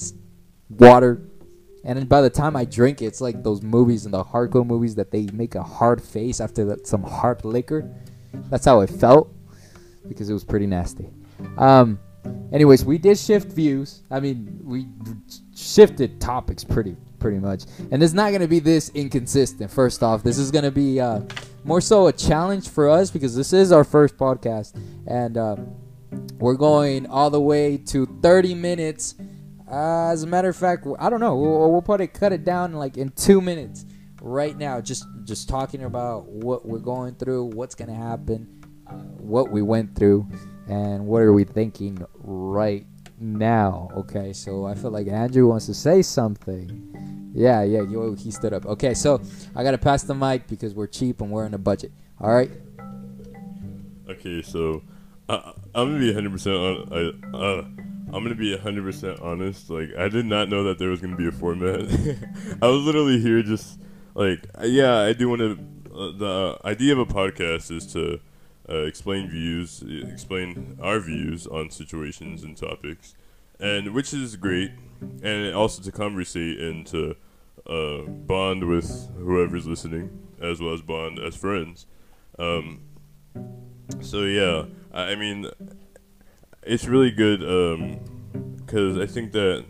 water, 0.70 1.20
and 1.84 1.98
then 1.98 2.06
by 2.06 2.20
the 2.20 2.30
time 2.30 2.54
I 2.54 2.64
drink 2.64 3.02
it, 3.02 3.06
it's 3.06 3.20
like 3.20 3.42
those 3.42 3.60
movies 3.60 4.06
in 4.06 4.12
the 4.12 4.22
hardcore 4.22 4.64
movies 4.64 4.94
that 4.94 5.10
they 5.10 5.26
make 5.32 5.56
a 5.56 5.62
hard 5.62 6.00
face 6.00 6.40
after 6.40 6.76
some 6.84 7.02
hard 7.02 7.44
liquor. 7.44 7.92
That's 8.50 8.64
how 8.64 8.80
it 8.82 8.90
felt 8.90 9.34
because 10.08 10.30
it 10.30 10.32
was 10.32 10.44
pretty 10.44 10.66
nasty. 10.66 11.10
Um, 11.56 11.98
anyways, 12.52 12.84
we 12.84 12.98
did 12.98 13.18
shift 13.18 13.50
views. 13.50 14.02
I 14.12 14.20
mean, 14.20 14.60
we 14.62 14.86
shifted 15.56 16.20
topics 16.20 16.62
pretty 16.62 16.96
pretty 17.18 17.40
much, 17.40 17.64
and 17.90 18.00
it's 18.00 18.12
not 18.12 18.30
gonna 18.30 18.46
be 18.46 18.60
this 18.60 18.90
inconsistent. 18.90 19.72
First 19.72 20.04
off, 20.04 20.22
this 20.22 20.38
is 20.38 20.52
gonna 20.52 20.70
be 20.70 21.00
uh, 21.00 21.22
more 21.64 21.80
so 21.80 22.06
a 22.06 22.12
challenge 22.12 22.68
for 22.68 22.88
us 22.88 23.10
because 23.10 23.34
this 23.34 23.52
is 23.52 23.72
our 23.72 23.82
first 23.82 24.16
podcast, 24.16 24.80
and. 25.08 25.36
Uh, 25.36 25.56
we're 26.38 26.54
going 26.54 27.06
all 27.06 27.30
the 27.30 27.40
way 27.40 27.76
to 27.76 28.06
30 28.22 28.54
minutes. 28.54 29.14
Uh, 29.70 30.08
as 30.10 30.22
a 30.22 30.26
matter 30.26 30.48
of 30.48 30.56
fact, 30.56 30.86
I 30.98 31.10
don't 31.10 31.20
know. 31.20 31.36
We'll, 31.36 31.82
we'll 31.82 32.00
it, 32.00 32.14
cut 32.14 32.32
it 32.32 32.44
down 32.44 32.72
like 32.74 32.96
in 32.96 33.10
two 33.10 33.40
minutes. 33.40 33.84
Right 34.20 34.56
now, 34.56 34.80
just 34.80 35.06
just 35.22 35.48
talking 35.48 35.84
about 35.84 36.26
what 36.26 36.66
we're 36.66 36.80
going 36.80 37.14
through, 37.14 37.44
what's 37.44 37.76
gonna 37.76 37.94
happen, 37.94 38.64
uh, 38.88 38.94
what 38.94 39.52
we 39.52 39.62
went 39.62 39.94
through, 39.94 40.26
and 40.66 41.06
what 41.06 41.22
are 41.22 41.32
we 41.32 41.44
thinking 41.44 42.04
right 42.14 42.84
now. 43.20 43.90
Okay, 43.96 44.32
so 44.32 44.66
I 44.66 44.74
feel 44.74 44.90
like 44.90 45.06
Andrew 45.06 45.46
wants 45.46 45.66
to 45.66 45.74
say 45.74 46.02
something. 46.02 47.30
Yeah, 47.32 47.62
yeah, 47.62 47.82
yo, 47.82 48.14
he 48.14 48.32
stood 48.32 48.52
up. 48.52 48.66
Okay, 48.66 48.94
so 48.94 49.20
I 49.54 49.62
gotta 49.62 49.78
pass 49.78 50.02
the 50.02 50.14
mic 50.14 50.48
because 50.48 50.74
we're 50.74 50.88
cheap 50.88 51.20
and 51.20 51.30
we're 51.30 51.46
in 51.46 51.54
a 51.54 51.58
budget. 51.58 51.92
All 52.20 52.34
right. 52.34 52.50
Okay, 54.08 54.42
so 54.42 54.82
uh, 55.28 55.52
I'm 55.74 55.88
gonna 55.88 55.98
be 55.98 56.06
100 56.06 56.32
percent 56.32 56.56
on. 56.56 56.88
I, 56.92 57.36
uh, 57.36 57.64
I'm 58.10 58.22
gonna 58.22 58.34
be 58.34 58.54
100 58.54 58.84
percent 58.84 59.20
honest. 59.20 59.68
Like 59.70 59.90
I 59.96 60.08
did 60.08 60.26
not 60.26 60.48
know 60.48 60.64
that 60.64 60.78
there 60.78 60.88
was 60.88 61.00
gonna 61.00 61.16
be 61.16 61.28
a 61.28 61.32
format. 61.32 61.80
I 62.62 62.68
was 62.68 62.82
literally 62.82 63.20
here 63.20 63.42
just 63.42 63.78
like 64.14 64.44
yeah. 64.62 64.98
I 65.00 65.12
do 65.12 65.28
want 65.28 65.40
to. 65.40 65.58
Uh, 65.94 66.12
the 66.16 66.58
idea 66.64 66.92
of 66.92 66.98
a 67.00 67.06
podcast 67.06 67.70
is 67.70 67.92
to 67.92 68.20
uh, 68.68 68.84
explain 68.84 69.28
views, 69.28 69.82
explain 69.82 70.78
our 70.80 71.00
views 71.00 71.46
on 71.46 71.70
situations 71.70 72.42
and 72.42 72.56
topics, 72.56 73.14
and 73.58 73.94
which 73.94 74.14
is 74.14 74.36
great, 74.36 74.70
and 75.22 75.54
also 75.54 75.82
to 75.82 75.90
conversate 75.90 76.58
and 76.60 76.86
to 76.86 77.16
uh, 77.68 78.02
bond 78.02 78.64
with 78.68 79.10
whoever's 79.16 79.66
listening, 79.66 80.26
as 80.40 80.60
well 80.60 80.72
as 80.72 80.82
bond 80.82 81.18
as 81.18 81.36
friends. 81.36 81.86
Um, 82.38 82.82
so 84.00 84.22
yeah, 84.22 84.66
I 84.92 85.14
mean, 85.14 85.46
it's 86.62 86.86
really 86.86 87.10
good 87.10 87.40
because 88.56 88.98
I 88.98 89.06
think 89.06 89.32
that 89.32 89.64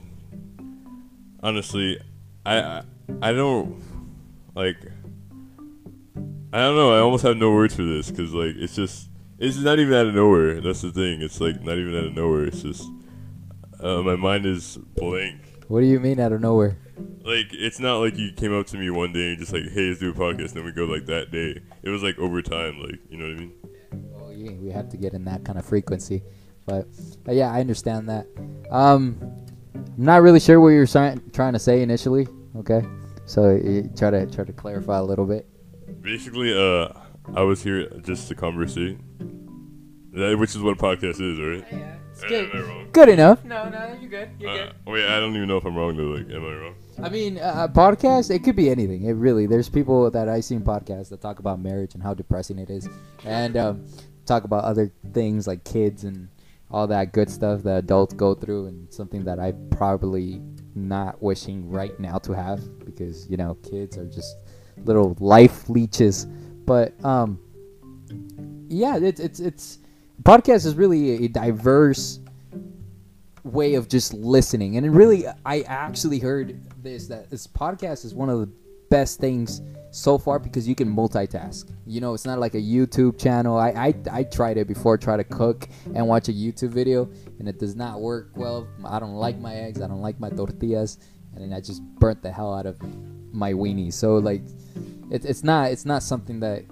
honestly, 1.43 1.99
I 2.45 2.59
I, 2.61 2.83
I 3.23 3.33
don't 3.33 3.83
like. 4.55 4.77
I 6.51 6.59
don't 6.61 6.77
know. 6.77 6.95
I 6.95 7.01
almost 7.01 7.25
have 7.25 7.37
no 7.37 7.53
words 7.53 7.77
for 7.77 7.83
this 7.83 8.11
because 8.11 8.33
like 8.33 8.55
it's 8.57 8.75
just 8.75 9.09
it's 9.39 9.59
not 9.59 9.79
even 9.79 9.95
out 9.95 10.07
of 10.07 10.15
nowhere. 10.15 10.61
That's 10.61 10.81
the 10.83 10.91
thing. 10.91 11.21
It's 11.21 11.41
like 11.41 11.63
not 11.63 11.77
even 11.79 11.95
out 11.97 12.05
of 12.05 12.15
nowhere. 12.15 12.45
It's 12.45 12.63
just 12.63 12.89
uh, 13.81 14.03
my 14.03 14.17
mind 14.17 14.47
is 14.47 14.79
blank. 14.97 15.43
What 15.69 15.81
do 15.81 15.87
you 15.87 16.01
mean 16.01 16.19
out 16.19 16.33
of 16.33 16.41
nowhere? 16.41 16.79
like 17.29 17.49
it's 17.53 17.79
not 17.79 17.99
like 17.99 18.17
you 18.17 18.33
came 18.33 18.59
up 18.59 18.67
to 18.67 18.79
me 18.79 18.89
one 18.91 19.13
day 19.13 19.31
and 19.31 19.39
just 19.39 19.53
like, 19.53 19.69
hey, 19.71 19.89
let's 19.89 20.01
do 20.01 20.11
a 20.11 20.15
podcast, 20.15 20.49
and 20.49 20.57
then 20.57 20.65
we 20.65 20.73
go 20.73 20.85
like 20.85 21.07
that 21.07 21.31
day. 21.31 21.61
It 21.83 21.91
was 21.91 22.03
like 22.03 22.19
over 22.19 22.41
time, 22.41 22.81
like 22.81 22.99
you 23.11 23.19
know 23.19 23.27
what 23.27 23.37
I 23.37 23.41
mean? 23.41 23.53
Well, 24.55 24.65
we 24.65 24.71
have 24.71 24.89
to 24.91 24.97
get 24.97 25.15
in 25.15 25.25
that 25.25 25.45
kind 25.45 25.59
of 25.59 25.65
frequency. 25.65 26.23
But, 26.67 26.87
but 27.25 27.35
yeah, 27.35 27.51
I 27.51 27.61
understand 27.61 28.09
that. 28.09 28.27
Um, 28.71 29.19
I'm 29.75 30.05
not 30.05 30.23
really 30.23 30.41
sure 30.41 30.61
what 30.61 30.69
you're 30.69 30.87
trying 30.87 31.21
trying 31.33 31.53
to 31.55 31.59
say 31.59 31.83
initially. 31.83 32.29
Okay, 32.57 32.83
so 33.27 33.51
you 33.51 33.91
try 33.97 34.11
to 34.11 34.27
try 34.27 34.45
to 34.45 34.53
clarify 34.53 34.99
a 34.99 35.03
little 35.03 35.27
bit. 35.27 35.47
Basically, 36.03 36.53
uh, 36.53 36.89
I 37.35 37.43
was 37.43 37.63
here 37.63 37.89
just 38.01 38.29
to 38.29 38.35
conversate, 38.35 38.99
which 40.13 40.51
is 40.51 40.59
what 40.59 40.73
a 40.73 40.81
podcast 40.81 41.21
is, 41.21 41.39
right? 41.39 41.65
Yeah, 41.73 41.97
it's 42.13 42.55
Am 42.55 42.89
Good 42.93 43.09
enough. 43.09 43.45
No, 43.45 43.69
no, 43.69 43.97
you're 44.01 44.11
good. 44.11 44.31
You're 44.39 44.51
uh, 44.51 44.57
good. 44.57 44.75
wait, 44.87 45.07
I 45.07 45.21
don't 45.21 45.35
even 45.37 45.49
know 45.49 45.57
if 45.57 45.65
I'm 45.65 45.77
wrong 45.77 45.97
though. 45.97 46.05
Like, 46.05 46.31
am 46.31 46.45
I 46.45 46.55
wrong? 46.55 46.75
I 47.01 47.09
mean, 47.09 47.39
uh, 47.39 47.69
a 47.69 47.73
podcast, 47.73 48.35
it 48.35 48.43
could 48.43 48.57
be 48.57 48.71
anything. 48.71 49.05
It 49.05 49.13
really, 49.13 49.47
there's 49.47 49.69
people 49.69 50.11
that 50.11 50.29
I 50.29 50.41
see 50.41 50.57
in 50.57 50.63
podcasts 50.63 51.11
that 51.11 51.21
talk 51.21 51.39
about 51.39 51.61
marriage 51.61 51.95
and 51.95 52.03
how 52.03 52.15
depressing 52.15 52.59
it 52.59 52.71
is, 52.71 52.89
and 53.25 53.57
um, 53.57 53.87
talk 54.29 54.45
about 54.45 54.65
other 54.65 54.93
things 55.13 55.47
like 55.47 55.65
kids 55.65 56.05
and 56.05 56.29
all 56.71 56.87
that 56.87 57.13
good 57.13 57.31
stuff 57.31 57.63
that 57.63 57.79
adults 57.79 58.15
go 58.15 58.35
through, 58.35 58.67
and 58.67 58.93
something 58.93 59.25
that 59.25 59.41
I 59.41 59.53
probably 59.71 60.41
not 60.75 61.21
wishing 61.23 61.69
right 61.69 61.99
now 61.99 62.19
to 62.19 62.33
have 62.33 62.61
because 62.85 63.29
you 63.29 63.37
know 63.37 63.55
kids 63.57 63.97
are 63.97 64.07
just 64.07 64.37
little 64.85 65.17
life 65.19 65.69
leeches. 65.69 66.27
But 66.67 66.93
um, 67.05 67.41
yeah, 68.69 68.99
it's 68.99 69.21
it's 69.21 69.41
it's 69.41 69.79
podcast 70.23 70.67
is 70.67 70.75
really 70.75 71.25
a 71.25 71.29
diverse 71.29 72.21
way 73.45 73.75
of 73.75 73.89
just 73.89 74.13
listening 74.13 74.77
and 74.77 74.85
it 74.85 74.91
really 74.91 75.25
i 75.47 75.61
actually 75.63 76.19
heard 76.19 76.61
this 76.83 77.07
that 77.07 77.31
this 77.31 77.47
podcast 77.47 78.05
is 78.05 78.15
one 78.15 78.29
of 78.29 78.41
the 78.41 78.53
best 78.91 79.21
things 79.21 79.63
so 79.91 80.19
far 80.19 80.39
because 80.39 80.69
you 80.69 80.75
can 80.75 80.95
multitask 80.95 81.71
you 81.87 82.01
know 82.01 82.15
it's 82.15 82.27
not 82.27 82.39
like 82.39 82.55
a 82.55 82.61
youtube 82.61 83.19
channel 83.19 83.57
i 83.57 83.71
i, 83.71 83.95
I 84.11 84.23
tried 84.25 84.59
it 84.59 84.69
before 84.69 84.99
try 84.99 85.17
to 85.17 85.25
cook 85.25 85.69
and 85.95 86.07
watch 86.07 86.29
a 86.29 86.33
youtube 86.33 86.71
video 86.71 87.09
and 87.39 87.49
it 87.49 87.59
does 87.59 87.75
not 87.75 88.01
work 88.01 88.31
well 88.37 88.69
i 88.85 88.99
don't 88.99 89.15
like 89.15 89.39
my 89.39 89.55
eggs 89.55 89.81
i 89.81 89.87
don't 89.87 90.03
like 90.03 90.21
my 90.21 90.29
tortillas 90.31 90.99
and 91.35 91.43
then 91.43 91.57
i 91.57 91.61
just 91.61 91.83
burnt 91.99 92.23
the 92.23 92.31
hell 92.31 92.55
out 92.55 92.67
of 92.67 92.79
my 93.33 93.53
weenie 93.53 93.93
so 93.93 94.17
like 94.17 94.43
it, 95.11 95.25
it's 95.25 95.43
not 95.43 95.73
it's 95.73 95.85
not 95.85 96.03
something 96.03 96.41
that 96.41 96.65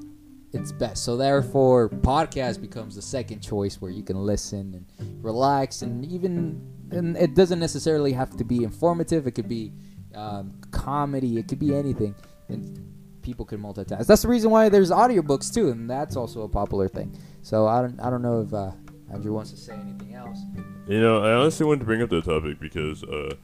it's 0.57 0.72
best. 0.72 1.05
So 1.05 1.16
therefore, 1.16 1.88
podcast 1.88 2.61
becomes 2.61 2.96
the 2.96 3.02
second 3.02 3.40
choice 3.40 3.81
where 3.81 3.90
you 3.90 4.02
can 4.02 4.16
listen 4.16 4.74
and 4.74 5.24
relax, 5.24 5.83
and 5.83 6.05
even 6.05 6.61
and 6.90 7.16
it 7.16 7.35
doesn't 7.35 7.61
necessarily 7.61 8.12
have 8.12 8.37
to 8.37 8.44
be 8.44 8.64
informative. 8.64 9.26
It 9.26 9.33
could 9.33 9.48
be 9.48 9.72
um, 10.14 10.59
comedy. 10.70 11.38
It 11.38 11.48
could 11.48 11.59
be 11.59 11.74
anything, 11.74 12.14
and 12.48 12.96
people 13.27 13.45
can 13.45 13.61
multitask. 13.61 14.07
That's 14.07 14.23
the 14.23 14.29
reason 14.29 14.51
why 14.51 14.69
there's 14.69 14.93
audiobooks 14.93 15.53
too, 15.53 15.71
and 15.71 15.91
that's 15.91 16.15
also 16.17 16.43
a 16.43 16.49
popular 16.49 16.89
thing. 16.89 17.19
So 17.43 17.67
I 17.67 17.83
don't 17.83 18.01
I 18.01 18.09
don't 18.09 18.23
know 18.23 18.41
if 18.43 18.55
uh, 18.55 18.71
Andrew 19.12 19.33
wants 19.33 19.51
to 19.51 19.57
say 19.57 19.75
anything 19.75 20.15
else. 20.15 20.39
You 20.87 21.01
know, 21.01 21.25
I 21.25 21.33
honestly 21.33 21.67
wanted 21.67 21.81
to 21.81 21.85
bring 21.87 22.03
up 22.03 22.11
that 22.11 22.25
topic 22.25 22.61
because, 22.61 23.03
uh, 23.03 23.35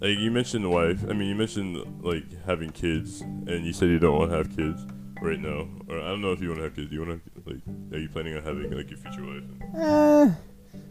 like 0.00 0.16
you 0.18 0.30
mentioned 0.30 0.64
the 0.64 0.70
wife. 0.70 1.04
I 1.10 1.12
mean, 1.12 1.28
you 1.28 1.34
mentioned 1.34 2.02
like 2.02 2.24
having 2.46 2.70
kids, 2.70 3.20
and 3.20 3.66
you 3.66 3.74
said 3.74 3.90
you 3.90 3.98
don't 3.98 4.18
want 4.18 4.30
to 4.30 4.36
have 4.38 4.56
kids 4.56 4.86
right 5.20 5.38
now. 5.38 5.68
Or 5.88 6.00
I 6.00 6.08
don't 6.08 6.22
know 6.22 6.32
if 6.32 6.40
you 6.40 6.48
want 6.48 6.60
to 6.60 6.64
have 6.64 6.74
kids. 6.74 6.88
Do 6.88 6.96
you 6.96 7.04
want 7.06 7.20
to 7.22 7.52
like? 7.52 7.92
Are 7.92 7.98
you 7.98 8.08
planning 8.08 8.34
on 8.34 8.42
having 8.42 8.70
like 8.74 8.88
your 8.88 8.98
future 8.98 9.24
wife? 9.24 9.44
Uh, 9.76 10.30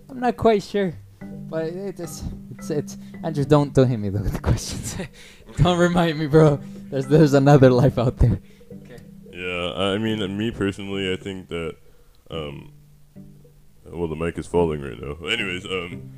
I'm 0.10 0.19
not 0.19 0.38
quite 0.38 0.62
sure, 0.62 0.93
but 1.21 1.65
it, 1.65 1.99
it's 1.99 2.23
it's 2.51 2.69
it's 2.69 2.97
Andrew. 3.23 3.45
Don't 3.45 3.73
don't 3.73 3.88
hit 3.88 3.97
me 3.97 4.10
with 4.10 4.32
the 4.32 4.39
questions. 4.39 4.95
don't 5.58 5.77
remind 5.77 6.19
me, 6.19 6.27
bro. 6.27 6.60
There's 6.89 7.08
there's 7.08 7.34
another 7.34 7.69
life 7.69 7.97
out 7.97 8.17
there. 8.17 8.39
Okay. 8.71 8.99
Yeah, 9.32 9.73
I 9.75 9.97
mean, 9.97 10.38
me 10.38 10.51
personally, 10.51 11.13
I 11.13 11.15
think 11.15 11.49
that, 11.49 11.75
um, 12.32 12.73
well, 13.86 14.08
the 14.08 14.15
mic 14.15 14.38
is 14.38 14.47
falling 14.47 14.82
right 14.82 14.99
now. 14.99 15.27
Anyways, 15.27 15.65
um, 15.65 16.12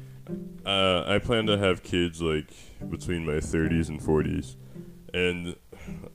uh, 0.66 1.04
I 1.06 1.20
plan 1.20 1.46
to 1.48 1.58
have 1.58 1.84
kids 1.84 2.22
like 2.22 2.50
between 2.90 3.26
my 3.26 3.34
30s 3.34 3.90
and 3.90 4.00
40s, 4.00 4.56
and 5.14 5.56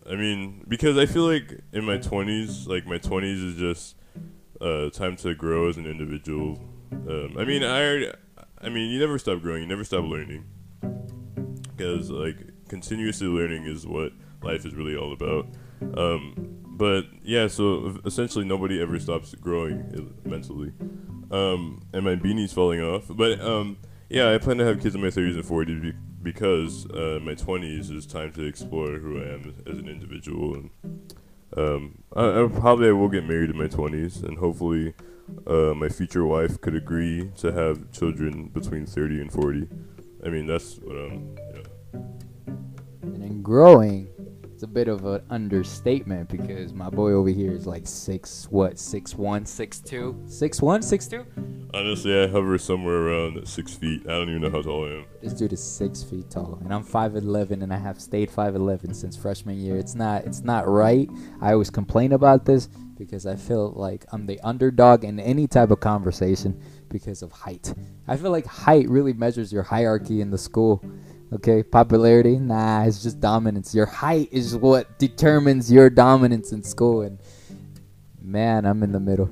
I 0.09 0.15
mean, 0.15 0.65
because 0.69 0.97
I 0.97 1.07
feel 1.07 1.27
like 1.27 1.61
in 1.73 1.85
my 1.85 1.99
20s, 1.99 2.67
like 2.67 2.87
my 2.87 2.99
20s 2.99 3.51
is 3.51 3.57
just 3.57 3.97
uh, 4.61 4.91
time 4.91 5.17
to 5.17 5.35
grow 5.35 5.69
as 5.69 5.77
an 5.77 5.87
individual. 5.87 6.59
Um, 6.93 7.37
I 7.39 7.45
mean, 7.45 7.63
I, 7.63 7.85
already, 7.85 8.13
I 8.65 8.69
mean, 8.69 8.91
you 8.91 8.99
never 8.99 9.19
stop 9.19 9.41
growing, 9.41 9.63
you 9.63 9.69
never 9.69 9.85
stop 9.85 10.05
learning, 10.05 10.45
because 11.77 12.11
like 12.11 12.37
continuously 12.69 13.27
learning 13.27 13.65
is 13.65 13.87
what 13.87 14.13
life 14.43 14.65
is 14.65 14.75
really 14.75 14.97
all 14.97 15.13
about. 15.13 15.47
Um, 15.97 16.35
but 16.67 17.05
yeah, 17.23 17.47
so 17.47 17.99
essentially 18.05 18.45
nobody 18.45 18.81
ever 18.81 18.99
stops 18.99 19.35
growing 19.35 19.81
uh, 19.95 20.29
mentally. 20.29 20.73
Um, 21.31 21.83
and 21.93 22.05
my 22.05 22.17
beanie's 22.17 22.53
falling 22.53 22.81
off. 22.81 23.05
But 23.09 23.41
um, 23.41 23.79
yeah, 24.09 24.33
I 24.33 24.39
plan 24.39 24.59
to 24.59 24.65
have 24.65 24.81
kids 24.81 24.95
in 24.95 25.01
my 25.01 25.09
30s 25.09 25.35
and 25.35 25.45
40s 25.45 25.83
be- 25.83 25.93
because 26.23 26.87
uh, 26.91 27.19
my 27.23 27.35
20s 27.35 27.91
is 27.91 28.07
time 28.07 28.33
to 28.33 28.45
explore 28.45 28.99
who 28.99 29.21
I 29.21 29.35
am 29.35 29.55
as 29.71 29.79
an 29.79 29.89
individual. 29.89 30.55
And 30.55 30.71
um, 31.57 32.03
I, 32.15 32.43
I 32.43 32.49
probably 32.49 32.89
I 32.89 32.93
will 32.93 33.09
get 33.09 33.27
married 33.27 33.51
in 33.51 33.59
my 33.59 33.67
20s, 33.67 34.25
and 34.25 34.39
hopefully 34.39 34.95
uh, 35.47 35.75
my 35.75 35.89
future 35.89 36.25
wife 36.27 36.61
could 36.61 36.75
agree 36.75 37.31
to 37.39 37.53
have 37.53 37.91
children 37.93 38.49
between 38.49 38.87
30 38.87 39.21
and 39.21 39.33
40. 39.33 39.69
I 40.25 40.29
mean, 40.29 40.47
that's 40.47 40.77
what 40.77 40.97
um, 40.97 41.37
yeah. 41.55 42.01
And 43.03 43.23
in 43.23 43.43
growing, 43.43 44.09
a 44.65 44.67
bit 44.67 44.89
of 44.89 45.05
an 45.05 45.23
understatement 45.29 46.29
because 46.29 46.73
my 46.73 46.89
boy 46.89 47.13
over 47.13 47.29
here 47.29 47.53
is 47.53 47.67
like 47.67 47.87
six, 47.87 48.49
what, 48.51 48.79
six 48.79 49.15
one, 49.15 49.45
six 49.45 49.79
two, 49.79 50.19
six 50.27 50.63
one, 50.63 50.81
six 50.81 51.07
two. 51.07 51.27
Honestly, 51.75 52.19
I 52.19 52.27
hover 52.27 52.57
somewhere 52.57 52.97
around 52.97 53.47
six 53.47 53.75
feet. 53.75 54.03
I 54.07 54.13
don't 54.13 54.31
even 54.31 54.41
know 54.41 54.51
how 54.51 54.63
tall 54.63 54.87
I 54.87 54.93
am. 54.95 55.05
This 55.23 55.35
dude 55.35 55.53
is 55.53 55.63
six 55.63 56.03
feet 56.03 56.31
tall, 56.31 56.59
and 56.65 56.73
I'm 56.73 56.83
five 56.83 57.15
eleven, 57.15 57.63
and 57.63 57.75
I 57.75 57.77
have 57.77 58.01
stayed 58.01 58.31
five 58.31 58.55
eleven 58.57 58.95
since 58.95 59.17
freshman 59.17 59.59
year. 59.59 59.77
It's 59.77 59.95
not, 59.95 60.25
it's 60.25 60.43
not 60.43 60.67
right. 60.67 61.11
I 61.43 61.53
always 61.53 61.71
complain 61.71 62.13
about 62.13 62.47
this 62.47 62.69
because 62.97 63.27
I 63.27 63.37
feel 63.37 63.73
like 63.73 64.07
I'm 64.13 64.25
the 64.25 64.41
underdog 64.41 65.05
in 65.05 65.21
any 65.21 65.47
type 65.47 65.71
of 65.71 65.81
conversation 65.81 66.59
because 66.89 67.21
of 67.23 67.33
height. 67.33 67.75
I 68.09 68.17
feel 68.17 68.31
like 68.31 68.47
height 68.47 68.89
really 68.89 69.13
measures 69.13 69.53
your 69.53 69.65
hierarchy 69.65 70.23
in 70.23 70.31
the 70.31 70.39
school. 70.39 70.83
Okay, 71.35 71.65
popularity, 71.65 72.39
nah, 72.39 72.85
it's 72.85 73.03
just 73.03 73.19
dominance. 73.19 73.75
Your 73.75 73.87
height 73.87 74.29
is 74.31 74.57
what 74.57 75.01
determines 75.01 75.71
your 75.71 75.91
dominance 75.91 76.53
in 76.53 76.63
school, 76.63 77.03
and 77.03 77.19
man, 78.23 78.65
I'm 78.65 78.85
in 78.85 78.93
the 78.93 79.01
middle. 79.01 79.29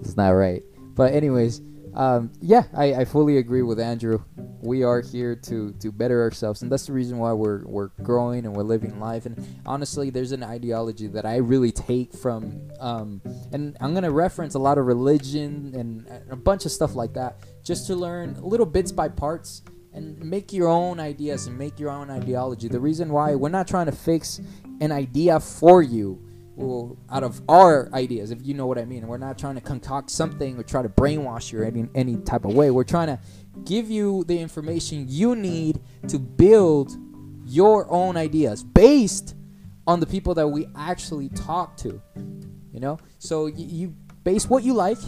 It's 0.00 0.18
not 0.18 0.30
right. 0.30 0.62
But 0.94 1.14
anyways, 1.14 1.62
um, 1.94 2.30
yeah, 2.42 2.64
I, 2.74 2.94
I 2.94 3.04
fully 3.06 3.38
agree 3.38 3.62
with 3.62 3.80
Andrew. 3.80 4.22
We 4.60 4.82
are 4.82 5.00
here 5.00 5.34
to 5.34 5.72
to 5.80 5.90
better 5.90 6.20
ourselves, 6.20 6.60
and 6.60 6.70
that's 6.70 6.86
the 6.86 6.92
reason 6.92 7.16
why 7.16 7.32
we're 7.32 7.64
we're 7.64 7.88
growing 8.02 8.44
and 8.44 8.54
we're 8.54 8.62
living 8.62 9.00
life. 9.00 9.24
And 9.24 9.42
honestly, 9.64 10.10
there's 10.10 10.32
an 10.32 10.42
ideology 10.42 11.06
that 11.06 11.24
I 11.24 11.36
really 11.36 11.72
take 11.72 12.12
from, 12.12 12.70
um, 12.80 13.22
and 13.50 13.78
I'm 13.80 13.94
gonna 13.94 14.10
reference 14.10 14.56
a 14.56 14.58
lot 14.58 14.76
of 14.76 14.84
religion 14.84 15.72
and 15.74 16.06
a 16.30 16.36
bunch 16.36 16.66
of 16.66 16.72
stuff 16.72 16.94
like 16.94 17.14
that, 17.14 17.38
just 17.64 17.86
to 17.86 17.96
learn 17.96 18.36
little 18.42 18.66
bits 18.66 18.92
by 18.92 19.08
parts 19.08 19.62
and 19.96 20.16
mm-hmm. 20.16 20.30
make 20.30 20.52
your 20.52 20.68
own 20.68 21.00
ideas 21.00 21.48
and 21.48 21.58
make 21.58 21.80
your 21.80 21.90
own 21.90 22.10
ideology. 22.10 22.68
The 22.68 22.78
reason 22.78 23.08
why 23.08 23.34
we're 23.34 23.48
not 23.48 23.66
trying 23.66 23.86
to 23.86 23.92
fix 23.92 24.40
an 24.80 24.92
idea 24.92 25.40
for 25.40 25.82
you 25.82 26.22
well, 26.56 26.96
out 27.10 27.22
of 27.22 27.42
our 27.50 27.90
ideas, 27.92 28.30
if 28.30 28.38
you 28.42 28.54
know 28.54 28.66
what 28.66 28.78
I 28.78 28.86
mean. 28.86 29.06
We're 29.06 29.18
not 29.18 29.38
trying 29.38 29.56
to 29.56 29.60
concoct 29.60 30.10
something 30.10 30.58
or 30.58 30.62
try 30.62 30.80
to 30.80 30.88
brainwash 30.88 31.52
you 31.52 31.62
in 31.62 31.90
any 31.94 32.16
type 32.16 32.46
of 32.46 32.54
way. 32.54 32.70
We're 32.70 32.82
trying 32.82 33.08
to 33.08 33.18
give 33.64 33.90
you 33.90 34.24
the 34.24 34.38
information 34.38 35.04
you 35.06 35.36
need 35.36 35.80
to 36.08 36.18
build 36.18 36.96
your 37.44 37.90
own 37.92 38.16
ideas 38.16 38.64
based 38.64 39.34
on 39.86 40.00
the 40.00 40.06
people 40.06 40.34
that 40.34 40.48
we 40.48 40.66
actually 40.74 41.28
talk 41.28 41.76
to. 41.78 42.00
You 42.72 42.80
know, 42.80 42.98
so 43.18 43.46
you 43.46 43.94
base 44.24 44.48
what 44.48 44.64
you 44.64 44.72
like 44.72 44.98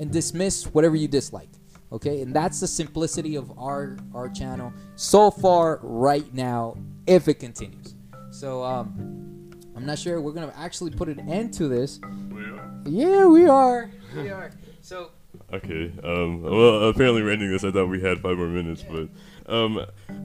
and 0.00 0.10
dismiss 0.10 0.64
whatever 0.64 0.96
you 0.96 1.06
dislike. 1.06 1.50
Okay, 1.90 2.20
and 2.20 2.34
that's 2.34 2.60
the 2.60 2.66
simplicity 2.66 3.36
of 3.36 3.56
our 3.58 3.96
our 4.14 4.28
channel 4.28 4.72
so 4.96 5.30
far 5.30 5.80
right 5.82 6.32
now. 6.34 6.76
If 7.06 7.28
it 7.28 7.34
continues, 7.34 7.94
so 8.30 8.62
um, 8.62 9.50
I'm 9.74 9.86
not 9.86 9.98
sure 9.98 10.20
we're 10.20 10.32
gonna 10.32 10.52
actually 10.56 10.90
put 10.90 11.08
an 11.08 11.20
end 11.28 11.54
to 11.54 11.68
this. 11.68 12.00
We 12.30 12.44
are. 12.44 12.80
Yeah, 12.84 13.26
we 13.26 13.46
are. 13.46 13.90
We 14.14 14.28
are. 14.28 14.50
So 14.82 15.10
Okay. 15.52 15.92
Um. 16.02 16.42
Well, 16.42 16.88
apparently 16.88 17.22
we're 17.22 17.30
ending 17.30 17.50
this. 17.50 17.64
I 17.64 17.70
thought 17.70 17.86
we 17.88 18.00
had 18.00 18.20
five 18.20 18.36
more 18.36 18.48
minutes, 18.48 18.82
but 18.82 19.08
um. 19.52 19.84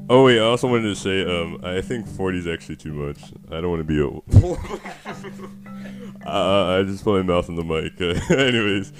Oh 0.09 0.25
wait, 0.25 0.39
I 0.39 0.43
also 0.43 0.67
wanted 0.67 0.89
to 0.89 0.95
say 0.95 1.23
um. 1.23 1.59
I 1.63 1.81
think 1.81 2.07
40 2.07 2.39
is 2.39 2.47
actually 2.47 2.75
too 2.77 2.93
much. 2.93 3.19
I 3.51 3.61
don't 3.61 3.69
want 3.69 3.79
to 3.79 3.85
be 3.85 4.01
old. 4.01 4.23
uh, 6.25 6.79
I 6.79 6.83
just 6.83 7.03
put 7.03 7.15
my 7.15 7.33
mouth 7.33 7.47
in 7.49 7.55
the 7.55 7.63
mic. 7.63 7.99
anyways, 8.31 8.91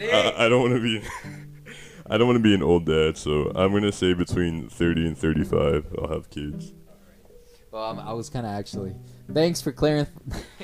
I, 0.00 0.46
I 0.46 0.48
don't 0.48 0.62
want 0.62 0.74
to 0.74 0.80
be. 0.80 1.02
I 2.12 2.18
don't 2.18 2.26
want 2.26 2.36
to 2.36 2.42
be 2.42 2.52
an 2.52 2.62
old 2.62 2.84
dad, 2.84 3.16
so 3.16 3.50
I'm 3.54 3.72
gonna 3.72 3.90
say 3.90 4.12
between 4.12 4.68
30 4.68 5.06
and 5.06 5.16
35. 5.16 5.94
I'll 5.98 6.08
have 6.08 6.28
kids. 6.28 6.74
Well, 7.70 7.98
I 8.04 8.12
was 8.12 8.28
kind 8.28 8.44
of 8.44 8.52
actually. 8.52 8.94
Thanks 9.32 9.62
for 9.62 9.72
clearing. 9.72 10.06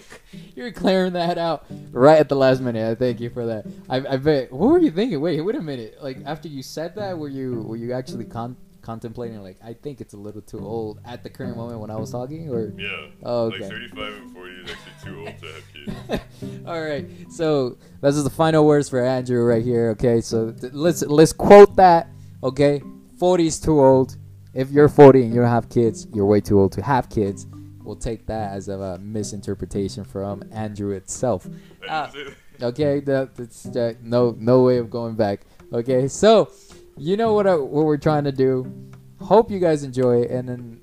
You're 0.55 0.73
clearing 0.73 1.15
that 1.15 1.39
out 1.39 1.65
right 1.91 2.19
at 2.19 2.29
the 2.29 2.37
last 2.37 2.61
minute. 2.61 2.87
I 2.87 2.95
thank 2.97 3.19
you 3.19 3.31
for 3.31 3.47
that. 3.47 3.65
I, 3.89 3.97
I 3.97 4.17
bet. 4.19 4.53
What 4.53 4.73
were 4.73 4.79
you 4.79 4.91
thinking? 4.91 5.23
Wait, 5.23 5.41
wait 5.41 5.55
a 5.55 5.63
minute. 5.63 6.03
Like 6.03 6.19
after 6.27 6.49
you 6.49 6.63
said 6.63 6.95
that, 6.97 7.17
were 7.17 7.31
you 7.31 7.63
were 7.63 7.77
you 7.77 7.95
actually 7.95 8.27
con- 8.27 8.59
contemplating 8.89 9.43
like 9.43 9.59
I 9.63 9.75
think 9.75 10.01
it's 10.01 10.15
a 10.15 10.17
little 10.17 10.41
too 10.41 10.61
old 10.61 11.01
at 11.05 11.23
the 11.23 11.29
current 11.29 11.59
moment 11.59 11.79
when 11.81 11.91
I 11.91 11.97
was 11.97 12.11
talking, 12.11 12.49
or 12.49 12.73
Yeah. 12.75 13.09
Oh, 13.23 13.49
okay. 13.49 13.61
Like 13.61 13.71
35 13.71 14.13
and 14.15 14.33
40 14.33 14.55
is 14.55 14.71
actually 14.71 14.93
too 15.05 15.19
old 15.21 15.39
to 15.39 15.47
have 15.53 15.65
kids. 16.09 16.65
All 16.67 16.81
right, 16.81 17.07
so 17.31 17.77
this 18.01 18.17
is 18.17 18.25
the 18.25 18.31
final 18.31 18.65
words 18.65 18.89
for 18.89 19.05
Andrew 19.05 19.45
right 19.45 19.63
here. 19.63 19.91
Okay, 19.91 20.23
so 20.23 20.53
th- 20.53 20.73
let's 20.73 21.03
let's 21.03 21.35
quote 21.35 21.77
that. 21.77 22.09
Okay, 22.43 22.81
forty 23.19 23.47
is 23.47 23.61
too 23.61 23.79
old. 23.79 24.17
If 24.55 24.71
you're 24.71 24.89
forty 24.89 25.23
and 25.23 25.35
you 25.35 25.43
don't 25.43 25.51
have 25.51 25.69
kids, 25.69 26.07
you're 26.15 26.25
way 26.25 26.41
too 26.41 26.59
old 26.59 26.73
to 26.73 26.83
have 26.83 27.11
kids. 27.11 27.47
We'll 27.83 27.97
take 27.97 28.25
that 28.27 28.53
as 28.53 28.71
a 28.71 28.81
uh, 28.81 28.99
misinterpretation 29.03 30.05
from 30.05 30.43
Andrew 30.51 30.93
itself. 30.93 31.47
Say 31.83 32.35
Okay, 32.63 33.01
that, 33.01 33.37
that's 33.37 33.67
uh, 33.67 33.93
no 34.03 34.35
no 34.39 34.63
way 34.63 34.79
of 34.79 34.89
going 34.89 35.15
back. 35.15 35.43
Okay, 35.75 36.09
so 36.09 36.51
you 36.99 37.17
know 37.17 37.33
what 37.33 37.47
I, 37.47 37.55
what 37.55 37.85
we're 37.85 37.97
trying 37.97 38.25
to 38.25 38.33
do. 38.33 38.73
Hope 39.21 39.51
you 39.51 39.59
guys 39.59 39.83
enjoy 39.83 40.23
it, 40.23 40.31
and 40.31 40.49
then 40.49 40.81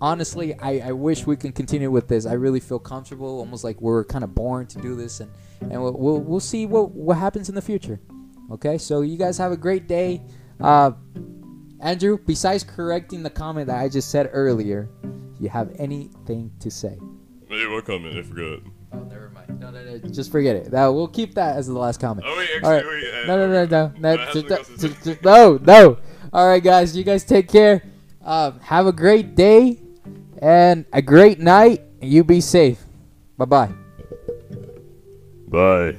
honestly, 0.00 0.58
I, 0.58 0.88
I 0.88 0.92
wish 0.92 1.26
we 1.26 1.36
can 1.36 1.52
continue 1.52 1.90
with 1.90 2.08
this. 2.08 2.26
I 2.26 2.34
really 2.34 2.60
feel 2.60 2.78
comfortable, 2.78 3.38
almost 3.38 3.64
like 3.64 3.80
we're 3.80 4.04
kind 4.04 4.24
of 4.24 4.34
born 4.34 4.66
to 4.68 4.80
do 4.80 4.94
this, 4.96 5.20
and 5.20 5.30
and 5.60 5.82
we'll 5.82 5.92
we'll, 5.92 6.20
we'll 6.20 6.40
see 6.40 6.66
what 6.66 6.90
what 6.90 7.16
happens 7.16 7.48
in 7.48 7.54
the 7.54 7.62
future. 7.62 8.00
Okay, 8.50 8.78
so 8.78 9.02
you 9.02 9.16
guys 9.16 9.38
have 9.38 9.52
a 9.52 9.56
great 9.56 9.86
day. 9.86 10.22
Uh, 10.60 10.92
Andrew, 11.80 12.18
besides 12.18 12.64
correcting 12.64 13.22
the 13.22 13.30
comment 13.30 13.68
that 13.68 13.78
I 13.78 13.88
just 13.88 14.10
said 14.10 14.28
earlier, 14.32 14.90
you 15.38 15.48
have 15.48 15.72
anything 15.78 16.50
to 16.60 16.70
say? 16.70 16.98
Wait, 17.48 17.66
what 17.66 17.84
comment? 17.86 18.16
I 18.16 18.22
forgot. 18.22 18.60
Oh, 18.92 18.98
never 19.04 19.30
mind. 19.30 19.60
No, 19.60 19.70
no, 19.70 19.84
no. 19.84 19.98
Just 19.98 20.32
forget 20.32 20.56
it. 20.56 20.70
That 20.70 20.86
we'll 20.88 21.08
keep 21.08 21.34
that 21.34 21.56
as 21.56 21.66
the 21.66 21.72
last 21.78 22.00
comment. 22.00 22.26
Oh, 22.28 22.36
wait, 22.36 22.48
actually, 22.56 22.66
All 22.68 22.72
right. 22.74 22.84
wait. 22.86 23.14
uh, 23.22 23.26
No, 23.26 23.46
no, 23.46 23.64
no, 23.64 23.64
no, 23.66 23.92
no, 23.98 24.08
I 24.08 24.24
have 24.24 24.32
just, 24.34 24.48
something 24.48 24.56
else 24.56 24.68
to 24.68 24.88
just- 24.88 25.04
just- 25.04 25.22
no, 25.24 25.58
no. 25.62 25.98
All 26.32 26.46
right, 26.48 26.62
guys, 26.62 26.96
you 26.96 27.04
guys 27.04 27.24
take 27.24 27.48
care. 27.48 27.82
Um, 28.24 28.60
have 28.60 28.86
a 28.86 28.92
great 28.92 29.34
day 29.34 29.80
and 30.40 30.84
a 30.92 31.02
great 31.02 31.40
night. 31.40 31.82
And 32.02 32.10
you 32.10 32.24
be 32.24 32.40
safe. 32.40 32.82
Bye 33.36 33.44
bye. 33.46 33.70
Bye. 35.48 35.96